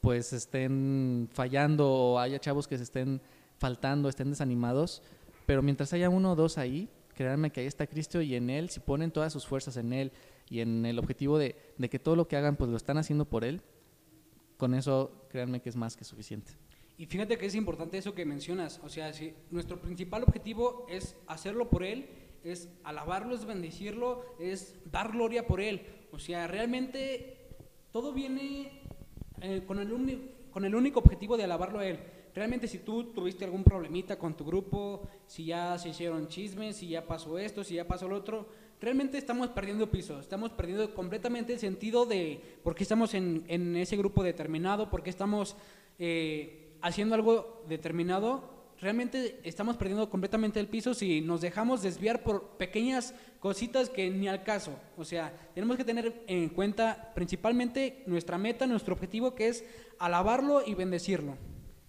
pues 0.00 0.32
estén 0.32 1.28
fallando 1.32 1.88
o 1.88 2.18
haya 2.18 2.40
chavos 2.40 2.66
que 2.66 2.76
se 2.76 2.82
estén 2.82 3.20
faltando, 3.60 4.08
estén 4.08 4.30
desanimados, 4.30 5.02
pero 5.46 5.62
mientras 5.62 5.92
haya 5.92 6.08
uno 6.08 6.32
o 6.32 6.36
dos 6.36 6.56
ahí, 6.58 6.88
créanme 7.14 7.52
que 7.52 7.60
ahí 7.60 7.66
está 7.66 7.86
Cristo 7.86 8.22
y 8.22 8.34
en 8.34 8.48
Él, 8.48 8.70
si 8.70 8.80
ponen 8.80 9.10
todas 9.10 9.32
sus 9.32 9.46
fuerzas 9.46 9.76
en 9.76 9.92
Él 9.92 10.12
y 10.48 10.60
en 10.60 10.86
el 10.86 10.98
objetivo 10.98 11.38
de, 11.38 11.54
de 11.76 11.90
que 11.90 11.98
todo 11.98 12.16
lo 12.16 12.26
que 12.26 12.36
hagan 12.36 12.56
pues 12.56 12.70
lo 12.70 12.76
están 12.76 12.96
haciendo 12.96 13.26
por 13.26 13.44
Él, 13.44 13.60
con 14.56 14.74
eso 14.74 15.26
créanme 15.28 15.60
que 15.60 15.68
es 15.68 15.76
más 15.76 15.96
que 15.96 16.04
suficiente. 16.04 16.52
Y 16.96 17.06
fíjate 17.06 17.36
que 17.36 17.46
es 17.46 17.54
importante 17.54 17.98
eso 17.98 18.14
que 18.14 18.24
mencionas, 18.24 18.80
o 18.82 18.88
sea, 18.88 19.12
si 19.12 19.34
nuestro 19.50 19.80
principal 19.80 20.22
objetivo 20.22 20.86
es 20.88 21.14
hacerlo 21.26 21.68
por 21.68 21.84
Él, 21.84 22.08
es 22.42 22.70
alabarlo, 22.84 23.34
es 23.34 23.44
bendecirlo, 23.44 24.24
es 24.38 24.76
dar 24.90 25.12
gloria 25.12 25.46
por 25.46 25.60
Él. 25.60 25.86
O 26.12 26.18
sea, 26.18 26.46
realmente 26.46 27.36
todo 27.92 28.12
viene 28.12 28.82
eh, 29.42 29.62
con, 29.66 29.78
el 29.78 30.30
con 30.50 30.64
el 30.64 30.74
único 30.74 31.00
objetivo 31.00 31.36
de 31.36 31.44
alabarlo 31.44 31.80
a 31.80 31.86
Él. 31.86 32.00
Realmente 32.34 32.68
si 32.68 32.78
tú 32.78 33.12
tuviste 33.12 33.44
algún 33.44 33.64
problemita 33.64 34.18
con 34.18 34.36
tu 34.36 34.44
grupo, 34.44 35.08
si 35.26 35.46
ya 35.46 35.78
se 35.78 35.88
hicieron 35.88 36.28
chismes, 36.28 36.76
si 36.76 36.88
ya 36.88 37.06
pasó 37.06 37.38
esto, 37.38 37.64
si 37.64 37.74
ya 37.74 37.86
pasó 37.86 38.08
lo 38.08 38.16
otro, 38.16 38.46
realmente 38.80 39.18
estamos 39.18 39.48
perdiendo 39.48 39.90
piso, 39.90 40.20
estamos 40.20 40.52
perdiendo 40.52 40.94
completamente 40.94 41.52
el 41.52 41.58
sentido 41.58 42.06
de 42.06 42.58
por 42.62 42.74
qué 42.74 42.84
estamos 42.84 43.14
en, 43.14 43.76
ese 43.76 43.96
grupo 43.96 44.22
determinado, 44.22 44.90
por 44.90 45.02
qué 45.02 45.10
estamos 45.10 45.56
eh, 45.98 46.76
haciendo 46.80 47.14
algo 47.14 47.64
determinado 47.68 48.60
realmente 48.80 49.40
estamos 49.44 49.76
perdiendo 49.76 50.08
completamente 50.08 50.58
el 50.58 50.68
piso 50.68 50.94
si 50.94 51.20
nos 51.20 51.40
dejamos 51.40 51.82
desviar 51.82 52.22
por 52.22 52.56
pequeñas 52.56 53.14
cositas 53.38 53.90
que 53.90 54.10
ni 54.10 54.28
al 54.28 54.42
caso. 54.42 54.72
O 54.96 55.04
sea, 55.04 55.32
tenemos 55.54 55.76
que 55.76 55.84
tener 55.84 56.24
en 56.26 56.48
cuenta 56.48 57.12
principalmente 57.14 58.02
nuestra 58.06 58.38
meta, 58.38 58.66
nuestro 58.66 58.94
objetivo, 58.94 59.34
que 59.34 59.48
es 59.48 59.64
alabarlo 59.98 60.62
y 60.66 60.74
bendecirlo. 60.74 61.36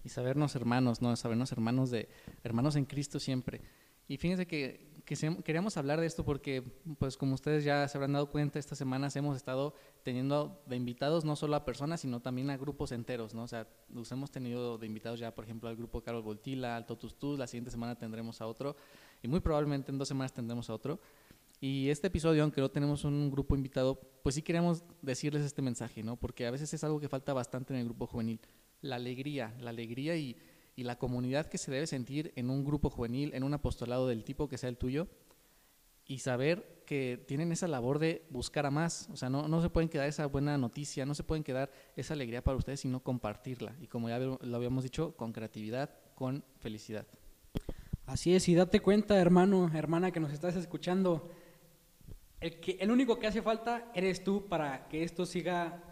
Y 0.04 0.08
sabernos 0.08 0.54
hermanos, 0.56 1.00
¿no? 1.00 1.14
Sabernos 1.16 1.52
hermanos 1.52 1.90
de 1.90 2.08
hermanos 2.42 2.76
en 2.76 2.84
Cristo 2.84 3.20
siempre. 3.20 3.60
Y 4.08 4.16
fíjense 4.16 4.46
que, 4.46 4.92
que 5.04 5.16
queríamos 5.44 5.76
hablar 5.76 6.00
de 6.00 6.06
esto 6.06 6.24
porque, 6.24 6.62
pues 6.98 7.16
como 7.16 7.34
ustedes 7.34 7.64
ya 7.64 7.86
se 7.88 7.96
habrán 7.96 8.12
dado 8.12 8.30
cuenta, 8.30 8.58
estas 8.58 8.78
semanas 8.78 9.14
hemos 9.16 9.36
estado 9.36 9.74
teniendo 10.02 10.62
de 10.66 10.76
invitados 10.76 11.24
no 11.24 11.36
solo 11.36 11.56
a 11.56 11.64
personas, 11.64 12.00
sino 12.00 12.20
también 12.20 12.50
a 12.50 12.56
grupos 12.56 12.92
enteros, 12.92 13.34
¿no? 13.34 13.44
O 13.44 13.48
sea, 13.48 13.68
los 13.88 14.10
hemos 14.12 14.30
tenido 14.30 14.76
de 14.76 14.86
invitados 14.86 15.20
ya, 15.20 15.34
por 15.34 15.44
ejemplo, 15.44 15.68
al 15.68 15.76
grupo 15.76 16.02
Carol 16.02 16.22
Voltila, 16.22 16.76
al 16.76 16.86
Totus 16.86 17.18
Tus, 17.18 17.38
la 17.38 17.46
siguiente 17.46 17.70
semana 17.70 17.96
tendremos 17.96 18.40
a 18.40 18.46
otro, 18.46 18.76
y 19.22 19.28
muy 19.28 19.40
probablemente 19.40 19.92
en 19.92 19.98
dos 19.98 20.08
semanas 20.08 20.32
tendremos 20.32 20.68
a 20.68 20.74
otro. 20.74 21.00
Y 21.60 21.90
este 21.90 22.08
episodio, 22.08 22.42
aunque 22.42 22.60
no 22.60 22.70
tenemos 22.70 23.04
un 23.04 23.30
grupo 23.30 23.54
invitado, 23.54 24.00
pues 24.22 24.34
sí 24.34 24.42
queremos 24.42 24.82
decirles 25.00 25.44
este 25.44 25.62
mensaje, 25.62 26.02
¿no? 26.02 26.16
Porque 26.16 26.44
a 26.44 26.50
veces 26.50 26.74
es 26.74 26.82
algo 26.82 26.98
que 26.98 27.08
falta 27.08 27.32
bastante 27.32 27.72
en 27.72 27.78
el 27.78 27.84
grupo 27.84 28.08
juvenil. 28.08 28.40
La 28.82 28.96
alegría, 28.96 29.54
la 29.58 29.70
alegría 29.70 30.16
y, 30.16 30.36
y 30.76 30.82
la 30.82 30.98
comunidad 30.98 31.46
que 31.46 31.58
se 31.58 31.70
debe 31.70 31.86
sentir 31.86 32.32
en 32.36 32.50
un 32.50 32.64
grupo 32.64 32.90
juvenil, 32.90 33.32
en 33.34 33.42
un 33.42 33.54
apostolado 33.54 34.06
del 34.06 34.24
tipo 34.24 34.48
que 34.48 34.58
sea 34.58 34.68
el 34.68 34.76
tuyo, 34.76 35.08
y 36.06 36.18
saber 36.18 36.82
que 36.84 37.24
tienen 37.26 37.52
esa 37.52 37.68
labor 37.68 37.98
de 37.98 38.26
buscar 38.30 38.66
a 38.66 38.70
más. 38.70 39.08
O 39.12 39.16
sea, 39.16 39.30
no, 39.30 39.48
no 39.48 39.62
se 39.62 39.70
pueden 39.70 39.88
quedar 39.88 40.08
esa 40.08 40.26
buena 40.26 40.58
noticia, 40.58 41.06
no 41.06 41.14
se 41.14 41.24
pueden 41.24 41.44
quedar 41.44 41.70
esa 41.96 42.14
alegría 42.14 42.42
para 42.42 42.56
ustedes, 42.56 42.80
sino 42.80 43.00
compartirla. 43.00 43.74
Y 43.80 43.86
como 43.86 44.08
ya 44.08 44.18
lo 44.18 44.56
habíamos 44.56 44.84
dicho, 44.84 45.16
con 45.16 45.32
creatividad, 45.32 45.90
con 46.14 46.44
felicidad. 46.58 47.06
Así 48.06 48.34
es, 48.34 48.48
y 48.48 48.54
date 48.54 48.80
cuenta, 48.80 49.18
hermano, 49.18 49.70
hermana, 49.74 50.10
que 50.10 50.20
nos 50.20 50.32
estás 50.32 50.56
escuchando, 50.56 51.30
el, 52.40 52.60
que, 52.60 52.72
el 52.80 52.90
único 52.90 53.18
que 53.18 53.28
hace 53.28 53.40
falta 53.40 53.90
eres 53.94 54.24
tú 54.24 54.48
para 54.48 54.88
que 54.88 55.04
esto 55.04 55.24
siga 55.24 55.82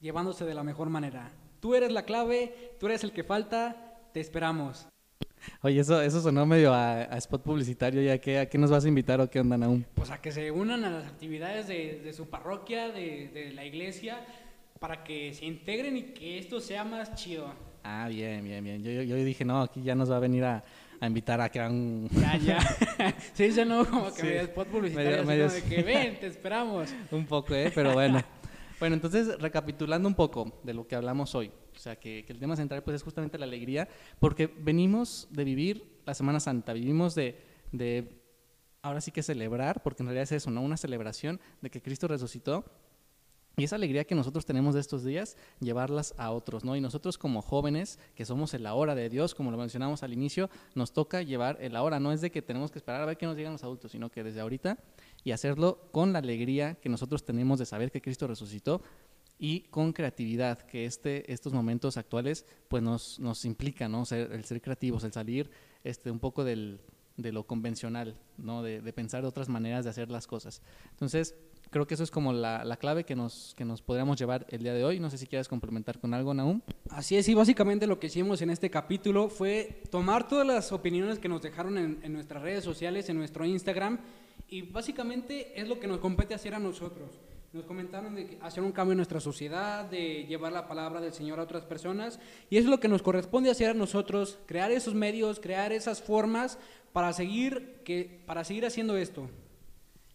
llevándose 0.00 0.44
de 0.44 0.54
la 0.54 0.64
mejor 0.64 0.90
manera. 0.90 1.32
Tú 1.64 1.74
eres 1.74 1.90
la 1.92 2.02
clave, 2.02 2.52
tú 2.78 2.84
eres 2.84 3.04
el 3.04 3.12
que 3.12 3.24
falta, 3.24 3.96
te 4.12 4.20
esperamos. 4.20 4.86
Oye, 5.62 5.80
eso, 5.80 6.02
eso 6.02 6.20
sonó 6.20 6.44
medio 6.44 6.74
a, 6.74 7.04
a 7.04 7.16
spot 7.16 7.42
publicitario, 7.42 8.02
¿ya 8.02 8.18
qué, 8.18 8.40
a 8.40 8.50
qué 8.50 8.58
nos 8.58 8.70
vas 8.70 8.84
a 8.84 8.88
invitar 8.88 9.18
o 9.22 9.30
qué 9.30 9.40
onda, 9.40 9.56
aún? 9.64 9.86
Pues 9.94 10.10
a 10.10 10.20
que 10.20 10.30
se 10.30 10.50
unan 10.50 10.84
a 10.84 10.90
las 10.90 11.06
actividades 11.06 11.66
de, 11.66 12.02
de 12.04 12.12
su 12.12 12.28
parroquia, 12.28 12.88
de, 12.88 13.30
de, 13.32 13.52
la 13.54 13.64
iglesia, 13.64 14.20
para 14.78 15.04
que 15.04 15.32
se 15.32 15.46
integren 15.46 15.96
y 15.96 16.02
que 16.02 16.36
esto 16.36 16.60
sea 16.60 16.84
más 16.84 17.14
chido. 17.14 17.50
Ah, 17.82 18.08
bien, 18.10 18.44
bien, 18.44 18.62
bien. 18.62 18.82
Yo, 18.82 18.90
yo, 18.90 19.00
yo 19.00 19.16
dije, 19.16 19.46
no, 19.46 19.62
aquí 19.62 19.82
ya 19.82 19.94
nos 19.94 20.12
va 20.12 20.18
a 20.18 20.20
venir 20.20 20.44
a, 20.44 20.62
a 21.00 21.06
invitar 21.06 21.40
a 21.40 21.48
que 21.48 21.60
hagan... 21.60 22.10
Ya, 22.12 22.36
ya. 22.36 23.14
sí, 23.32 23.50
ya 23.52 23.64
no, 23.64 23.86
como 23.86 24.12
que 24.12 24.20
sí. 24.20 24.26
medio 24.26 24.42
spot 24.42 24.68
publicitario, 24.68 25.24
medio, 25.24 25.46
medio... 25.46 25.48
de 25.48 25.62
que 25.62 25.82
ven, 25.82 26.20
te 26.20 26.26
esperamos. 26.26 26.94
Un 27.10 27.24
poco, 27.24 27.54
¿eh? 27.54 27.72
Pero 27.74 27.94
bueno. 27.94 28.22
Bueno, 28.84 28.96
entonces, 28.96 29.40
recapitulando 29.40 30.06
un 30.06 30.14
poco 30.14 30.60
de 30.62 30.74
lo 30.74 30.86
que 30.86 30.94
hablamos 30.94 31.34
hoy, 31.34 31.50
o 31.74 31.78
sea, 31.78 31.96
que, 31.96 32.22
que, 32.26 32.34
el 32.34 32.38
tema 32.38 32.54
central 32.54 32.82
pues, 32.82 32.96
es 32.96 33.02
justamente 33.02 33.38
la 33.38 33.46
alegría, 33.46 33.88
porque 34.20 34.46
venimos 34.46 35.26
de 35.30 35.44
vivir 35.44 36.02
la 36.04 36.12
Semana 36.12 36.38
Santa, 36.38 36.74
vivimos 36.74 37.14
de, 37.14 37.40
de, 37.72 38.20
ahora 38.82 39.00
sí 39.00 39.10
que 39.10 39.22
celebrar, 39.22 39.82
porque 39.82 40.02
en 40.02 40.08
realidad 40.08 40.24
es 40.24 40.32
eso, 40.32 40.50
¿no? 40.50 40.60
Una 40.60 40.76
celebración 40.76 41.40
de 41.62 41.70
que 41.70 41.80
Cristo 41.80 42.08
resucitó, 42.08 42.66
Y 43.56 43.64
esa 43.64 43.76
alegría 43.76 44.04
que 44.04 44.14
nosotros 44.14 44.44
tenemos 44.44 44.74
de 44.74 44.80
estos 44.80 45.02
días, 45.02 45.38
llevarlas 45.60 46.12
a 46.18 46.30
otros, 46.30 46.62
¿no? 46.62 46.76
Y 46.76 46.82
nosotros 46.82 47.16
como 47.16 47.40
jóvenes, 47.40 47.98
que 48.14 48.26
somos 48.26 48.52
el 48.52 48.66
ahora 48.66 48.94
de 48.94 49.08
Dios, 49.08 49.34
como 49.34 49.50
lo 49.50 49.56
mencionamos 49.56 50.02
al 50.02 50.12
inicio, 50.12 50.50
nos 50.74 50.92
toca 50.92 51.22
llevar 51.22 51.56
el 51.62 51.74
ahora. 51.74 52.00
No 52.00 52.12
es 52.12 52.20
de 52.20 52.30
que 52.30 52.42
tenemos 52.42 52.70
que 52.70 52.80
esperar 52.80 53.00
a 53.00 53.06
ver 53.06 53.16
qué 53.16 53.24
nos 53.24 53.36
digan 53.36 53.52
los 53.52 53.64
adultos, 53.64 53.92
sino 53.92 54.10
que 54.10 54.24
desde 54.24 54.40
ahorita 54.40 54.76
y 55.24 55.32
hacerlo 55.32 55.88
con 55.90 56.12
la 56.12 56.20
alegría 56.20 56.74
que 56.74 56.88
nosotros 56.88 57.24
tenemos 57.24 57.58
de 57.58 57.66
saber 57.66 57.90
que 57.90 58.02
Cristo 58.02 58.26
resucitó 58.26 58.82
y 59.38 59.62
con 59.62 59.92
creatividad, 59.92 60.60
que 60.60 60.84
este, 60.84 61.32
estos 61.32 61.52
momentos 61.52 61.96
actuales 61.96 62.46
pues 62.68 62.82
nos, 62.82 63.18
nos 63.18 63.44
implican, 63.44 63.90
¿no? 63.90 64.04
Ser, 64.04 64.32
el 64.32 64.44
ser 64.44 64.60
creativos, 64.60 65.02
el 65.02 65.12
salir 65.12 65.50
este, 65.82 66.10
un 66.10 66.20
poco 66.20 66.44
del, 66.44 66.80
de 67.16 67.32
lo 67.32 67.44
convencional, 67.46 68.16
¿no? 68.36 68.62
De, 68.62 68.80
pensar 68.92 69.24
otras 69.24 69.48
maneras 69.48 69.84
de 69.84 69.90
hacer 69.90 70.10
las 70.10 70.26
cosas. 70.26 70.62
Entonces, 70.90 71.34
creo 71.70 71.86
que 71.86 71.94
eso 71.94 72.04
es 72.04 72.10
como 72.10 72.32
la, 72.32 72.64
la, 72.64 72.76
clave 72.76 73.04
que 73.04 73.16
nos, 73.16 73.54
que 73.56 73.64
nos 73.64 73.82
podríamos 73.82 74.18
llevar 74.18 74.46
el 74.50 74.62
día 74.62 74.72
de 74.72 74.84
hoy. 74.84 75.00
No 75.00 75.10
sé 75.10 75.18
si 75.18 75.26
quieres 75.26 75.48
complementar 75.48 75.98
con 75.98 76.14
algo, 76.14 76.32
Naum. 76.32 76.60
Así 76.90 77.16
es, 77.16 77.28
y 77.28 77.34
básicamente 77.34 77.86
lo 77.86 77.98
que 77.98 78.06
hicimos 78.06 78.40
en 78.42 78.50
este 78.50 78.70
capítulo 78.70 79.28
fue 79.28 79.82
tomar 79.90 80.28
todas 80.28 80.46
las 80.46 80.70
opiniones 80.70 81.18
que 81.18 81.28
nos 81.28 81.42
dejaron 81.42 81.76
en 81.76 82.12
nuestras 82.12 82.42
redes 82.42 82.62
sociales, 82.62 83.08
en 83.08 83.16
nuestro 83.16 83.44
Instagram, 83.44 83.98
y 84.48 84.62
básicamente 84.62 85.60
es 85.60 85.68
lo 85.68 85.80
que 85.80 85.86
nos 85.86 85.98
compete 85.98 86.34
hacer 86.34 86.54
a 86.54 86.58
nosotros. 86.58 87.10
Nos 87.52 87.64
comentaron 87.66 88.16
de 88.16 88.38
hacer 88.42 88.64
un 88.64 88.72
cambio 88.72 88.92
en 88.92 88.98
nuestra 88.98 89.20
sociedad, 89.20 89.84
de 89.84 90.24
llevar 90.24 90.52
la 90.52 90.66
palabra 90.66 91.00
del 91.00 91.12
Señor 91.12 91.38
a 91.38 91.44
otras 91.44 91.64
personas, 91.64 92.18
y 92.50 92.56
es 92.56 92.64
lo 92.64 92.80
que 92.80 92.88
nos 92.88 93.02
corresponde 93.02 93.50
hacer 93.50 93.70
a 93.70 93.74
nosotros, 93.74 94.38
crear 94.46 94.72
esos 94.72 94.94
medios, 94.94 95.38
crear 95.38 95.72
esas 95.72 96.02
formas 96.02 96.58
para 96.92 97.12
seguir, 97.12 97.80
que, 97.84 98.22
para 98.26 98.42
seguir 98.42 98.66
haciendo 98.66 98.96
esto. 98.96 99.28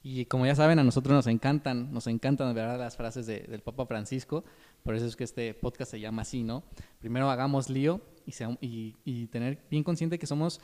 Y 0.04 0.26
como 0.26 0.46
ya 0.46 0.56
saben, 0.56 0.80
a 0.80 0.84
nosotros 0.84 1.13
nos 1.13 1.28
encantan, 1.28 1.94
nos 1.94 2.08
encantan 2.08 2.54
¿verdad? 2.54 2.80
las 2.80 2.96
frases 2.96 3.26
de, 3.26 3.39
del 3.42 3.62
Papa 3.62 3.86
Francisco, 3.86 4.44
por 4.84 4.96
eso 4.96 5.06
es 5.06 5.15
que 5.15 5.26
este 5.26 5.54
podcast 5.54 5.92
se 5.92 6.00
llama 6.00 6.22
así, 6.22 6.44
¿no? 6.44 6.63
Primero 7.00 7.30
hagamos 7.30 7.70
lío 7.70 8.02
y, 8.26 8.32
sea, 8.32 8.58
y, 8.62 8.96
y 9.04 9.28
tener 9.28 9.60
bien 9.70 9.84
consciente 9.84 10.18
que 10.18 10.28
somos 10.28 10.62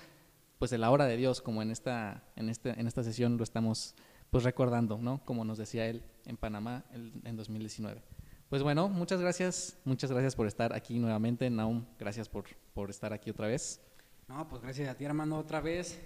pues 0.59 0.71
el 0.71 0.83
ahora 0.83 1.05
de 1.05 1.17
Dios, 1.17 1.41
como 1.41 1.61
en 1.61 1.71
esta, 1.71 2.23
en 2.35 2.49
este, 2.49 2.79
en 2.79 2.87
esta 2.87 3.03
sesión 3.03 3.37
lo 3.37 3.43
estamos 3.43 3.95
pues 4.29 4.43
recordando, 4.43 4.97
¿no? 4.97 5.21
Como 5.25 5.45
nos 5.45 5.57
decía 5.57 5.87
él 5.87 6.03
en 6.25 6.37
Panamá 6.37 6.85
en 6.91 7.35
2019. 7.35 8.01
Pues 8.49 8.61
bueno, 8.61 8.89
muchas 8.89 9.19
gracias, 9.19 9.77
muchas 9.85 10.11
gracias 10.11 10.35
por 10.35 10.47
estar 10.47 10.73
aquí 10.73 10.99
nuevamente, 10.99 11.49
Naum, 11.49 11.85
gracias 11.97 12.29
por, 12.29 12.45
por 12.73 12.89
estar 12.89 13.11
aquí 13.11 13.29
otra 13.31 13.47
vez. 13.47 13.81
No, 14.27 14.47
pues 14.47 14.61
gracias 14.61 14.87
a 14.89 14.95
ti, 14.95 15.05
hermano, 15.05 15.37
otra 15.37 15.61
vez 15.61 15.99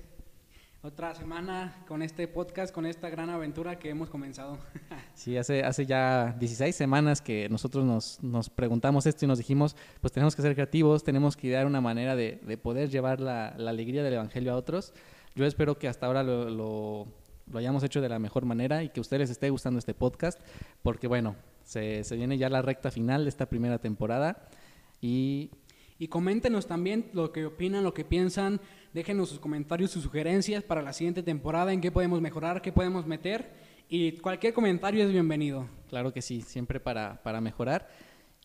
otra 0.82 1.14
semana 1.14 1.84
con 1.88 2.02
este 2.02 2.28
podcast, 2.30 2.74
con 2.74 2.86
esta 2.86 3.10
gran 3.10 3.30
aventura 3.30 3.78
que 3.78 3.90
hemos 3.90 4.10
comenzado. 4.10 4.58
Sí, 5.14 5.36
hace, 5.36 5.64
hace 5.66 5.86
ya 5.86 6.34
16 6.40 6.74
semanas 6.74 7.22
que 7.22 7.50
nosotros 7.50 7.84
nos, 7.84 8.24
nos, 8.24 8.50
preguntamos 8.50 9.06
esto 9.06 9.26
y 9.26 9.28
nos 9.28 9.38
dijimos, 9.38 9.76
pues 10.00 10.14
tenemos 10.14 10.34
que 10.34 10.42
ser 10.42 10.54
creativos, 10.54 11.04
tenemos 11.04 11.36
que 11.36 11.48
idear 11.48 11.66
una 11.66 11.82
manera 11.82 12.16
de, 12.16 12.40
de 12.42 12.58
poder 12.58 12.90
llevar 12.90 13.20
la, 13.20 13.54
la, 13.58 13.72
alegría 13.72 14.02
del 14.02 14.14
Evangelio 14.14 14.54
a 14.54 14.56
otros. 14.56 14.94
Yo 15.36 15.46
espero 15.46 15.78
que 15.78 15.90
hasta 15.90 16.06
ahora 16.06 16.24
lo, 16.24 16.50
lo, 16.50 17.08
lo, 17.52 17.60
hayamos 17.60 17.84
hecho 17.84 18.00
de 18.00 18.08
la 18.08 18.18
mejor 18.18 18.46
manera 18.46 18.82
y 18.82 18.90
que 18.90 19.02
a 19.02 19.02
ustedes 19.02 19.20
les 19.20 19.30
esté 19.32 19.50
gustando 19.50 19.78
este 19.78 19.94
podcast, 19.94 20.40
porque 20.84 21.08
bueno, 21.08 21.36
se, 21.66 22.06
se 22.06 22.16
viene 22.16 22.38
ya 22.38 22.48
la 22.48 22.62
recta 22.62 22.90
final 22.90 23.26
de 23.26 23.30
esta 23.30 23.48
primera 23.48 23.80
temporada 23.80 24.48
y 25.02 25.52
y 26.00 26.08
coméntenos 26.08 26.66
también 26.66 27.10
lo 27.14 27.34
que 27.34 27.46
opinan, 27.46 27.84
lo 27.84 27.94
que 27.94 28.06
piensan, 28.06 28.62
déjenos 28.94 29.30
sus 29.30 29.40
comentarios, 29.40 29.92
sus 29.92 30.04
sugerencias 30.04 30.64
para 30.64 30.82
la 30.82 30.94
siguiente 30.94 31.22
temporada, 31.22 31.74
en 31.74 31.82
qué 31.82 31.92
podemos 31.92 32.22
mejorar, 32.22 32.62
qué 32.62 32.72
podemos 32.72 33.06
meter, 33.06 33.52
y 33.90 34.14
cualquier 34.14 34.54
comentario 34.54 35.06
es 35.06 35.12
bienvenido. 35.12 35.68
Claro 35.90 36.14
que 36.14 36.22
sí, 36.22 36.42
siempre 36.42 36.80
para, 36.80 37.22
para 37.22 37.42
mejorar. 37.42 37.90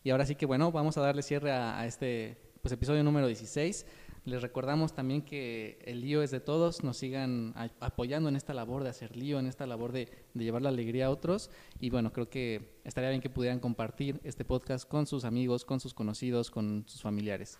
Y 0.03 0.09
ahora 0.09 0.25
sí 0.25 0.35
que 0.35 0.45
bueno, 0.45 0.71
vamos 0.71 0.97
a 0.97 1.01
darle 1.01 1.23
cierre 1.23 1.51
a, 1.51 1.85
este 1.85 2.37
pues, 2.61 2.73
episodio 2.73 3.03
número 3.03 3.27
16. 3.27 3.85
Les 4.25 4.41
recordamos 4.41 4.93
también 4.93 5.21
que 5.21 5.77
el 5.85 6.01
lío 6.01 6.23
es 6.23 6.31
de 6.31 6.39
todos, 6.39 6.83
nos 6.83 6.97
sigan 6.97 7.53
apoyando 7.79 8.27
en 8.27 8.35
esta 8.35 8.55
labor 8.55 8.83
de 8.83 8.89
hacer 8.89 9.15
lío, 9.15 9.37
en 9.37 9.45
esta 9.45 9.67
labor 9.67 9.91
de, 9.91 10.09
de, 10.33 10.43
llevar 10.43 10.63
la 10.63 10.69
alegría 10.69 11.05
a 11.05 11.09
otros. 11.11 11.51
Y 11.79 11.91
bueno, 11.91 12.11
creo 12.11 12.27
que 12.27 12.79
estaría 12.83 13.11
bien 13.11 13.21
que 13.21 13.29
pudieran 13.29 13.59
compartir 13.59 14.19
este 14.23 14.43
podcast 14.43 14.89
con 14.89 15.05
sus 15.05 15.25
amigos, 15.25 15.63
con 15.63 15.79
sus 15.79 15.93
conocidos, 15.93 16.49
con 16.49 16.85
sus 16.87 17.03
familiares. 17.03 17.59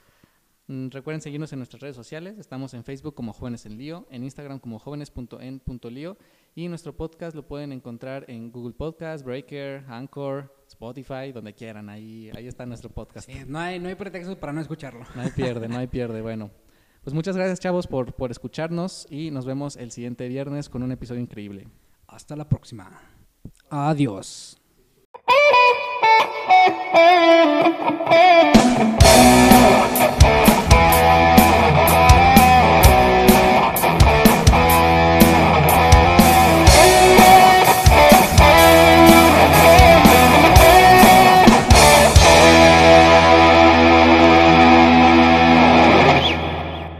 Mm, 0.67 0.87
recuerden 0.89 1.21
seguirnos 1.21 1.53
en 1.53 1.59
nuestras 1.59 1.79
redes 1.79 1.95
sociales, 1.95 2.39
estamos 2.39 2.73
en 2.73 2.83
Facebook 2.83 3.13
como 3.13 3.33
Jóvenes 3.33 3.67
en 3.67 3.77
Lío, 3.77 4.07
en 4.09 4.23
Instagram 4.23 4.57
como 4.59 4.79
jóvenes.en.lío 4.79 6.17
y 6.55 6.67
nuestro 6.67 6.97
podcast 6.97 7.35
lo 7.35 7.47
pueden 7.47 7.71
encontrar 7.71 8.25
en 8.29 8.51
Google 8.51 8.73
Podcast, 8.73 9.23
Breaker, 9.23 9.85
Anchor, 9.87 10.51
Spotify, 10.67 11.31
donde 11.31 11.53
quieran, 11.53 11.87
ahí, 11.87 12.31
ahí 12.35 12.47
está 12.47 12.65
nuestro 12.65 12.89
podcast. 12.89 13.29
Sí, 13.29 13.43
no, 13.45 13.59
hay, 13.59 13.79
no 13.79 13.89
hay 13.89 13.95
pretexto 13.95 14.39
para 14.39 14.53
no 14.53 14.61
escucharlo. 14.61 15.05
No 15.13 15.21
hay 15.21 15.29
pierde, 15.29 15.67
no 15.67 15.77
hay 15.77 15.85
pierde, 15.85 16.23
bueno. 16.23 16.49
Pues 17.03 17.13
muchas 17.13 17.37
gracias 17.37 17.59
chavos 17.59 17.85
por, 17.85 18.13
por 18.13 18.31
escucharnos 18.31 19.05
y 19.11 19.29
nos 19.29 19.45
vemos 19.45 19.75
el 19.75 19.91
siguiente 19.91 20.27
viernes 20.27 20.69
con 20.69 20.81
un 20.81 20.91
episodio 20.91 21.21
increíble. 21.21 21.67
Hasta 22.07 22.35
la 22.35 22.49
próxima. 22.49 22.99
Adiós. 23.69 24.59
Música 30.75 31.84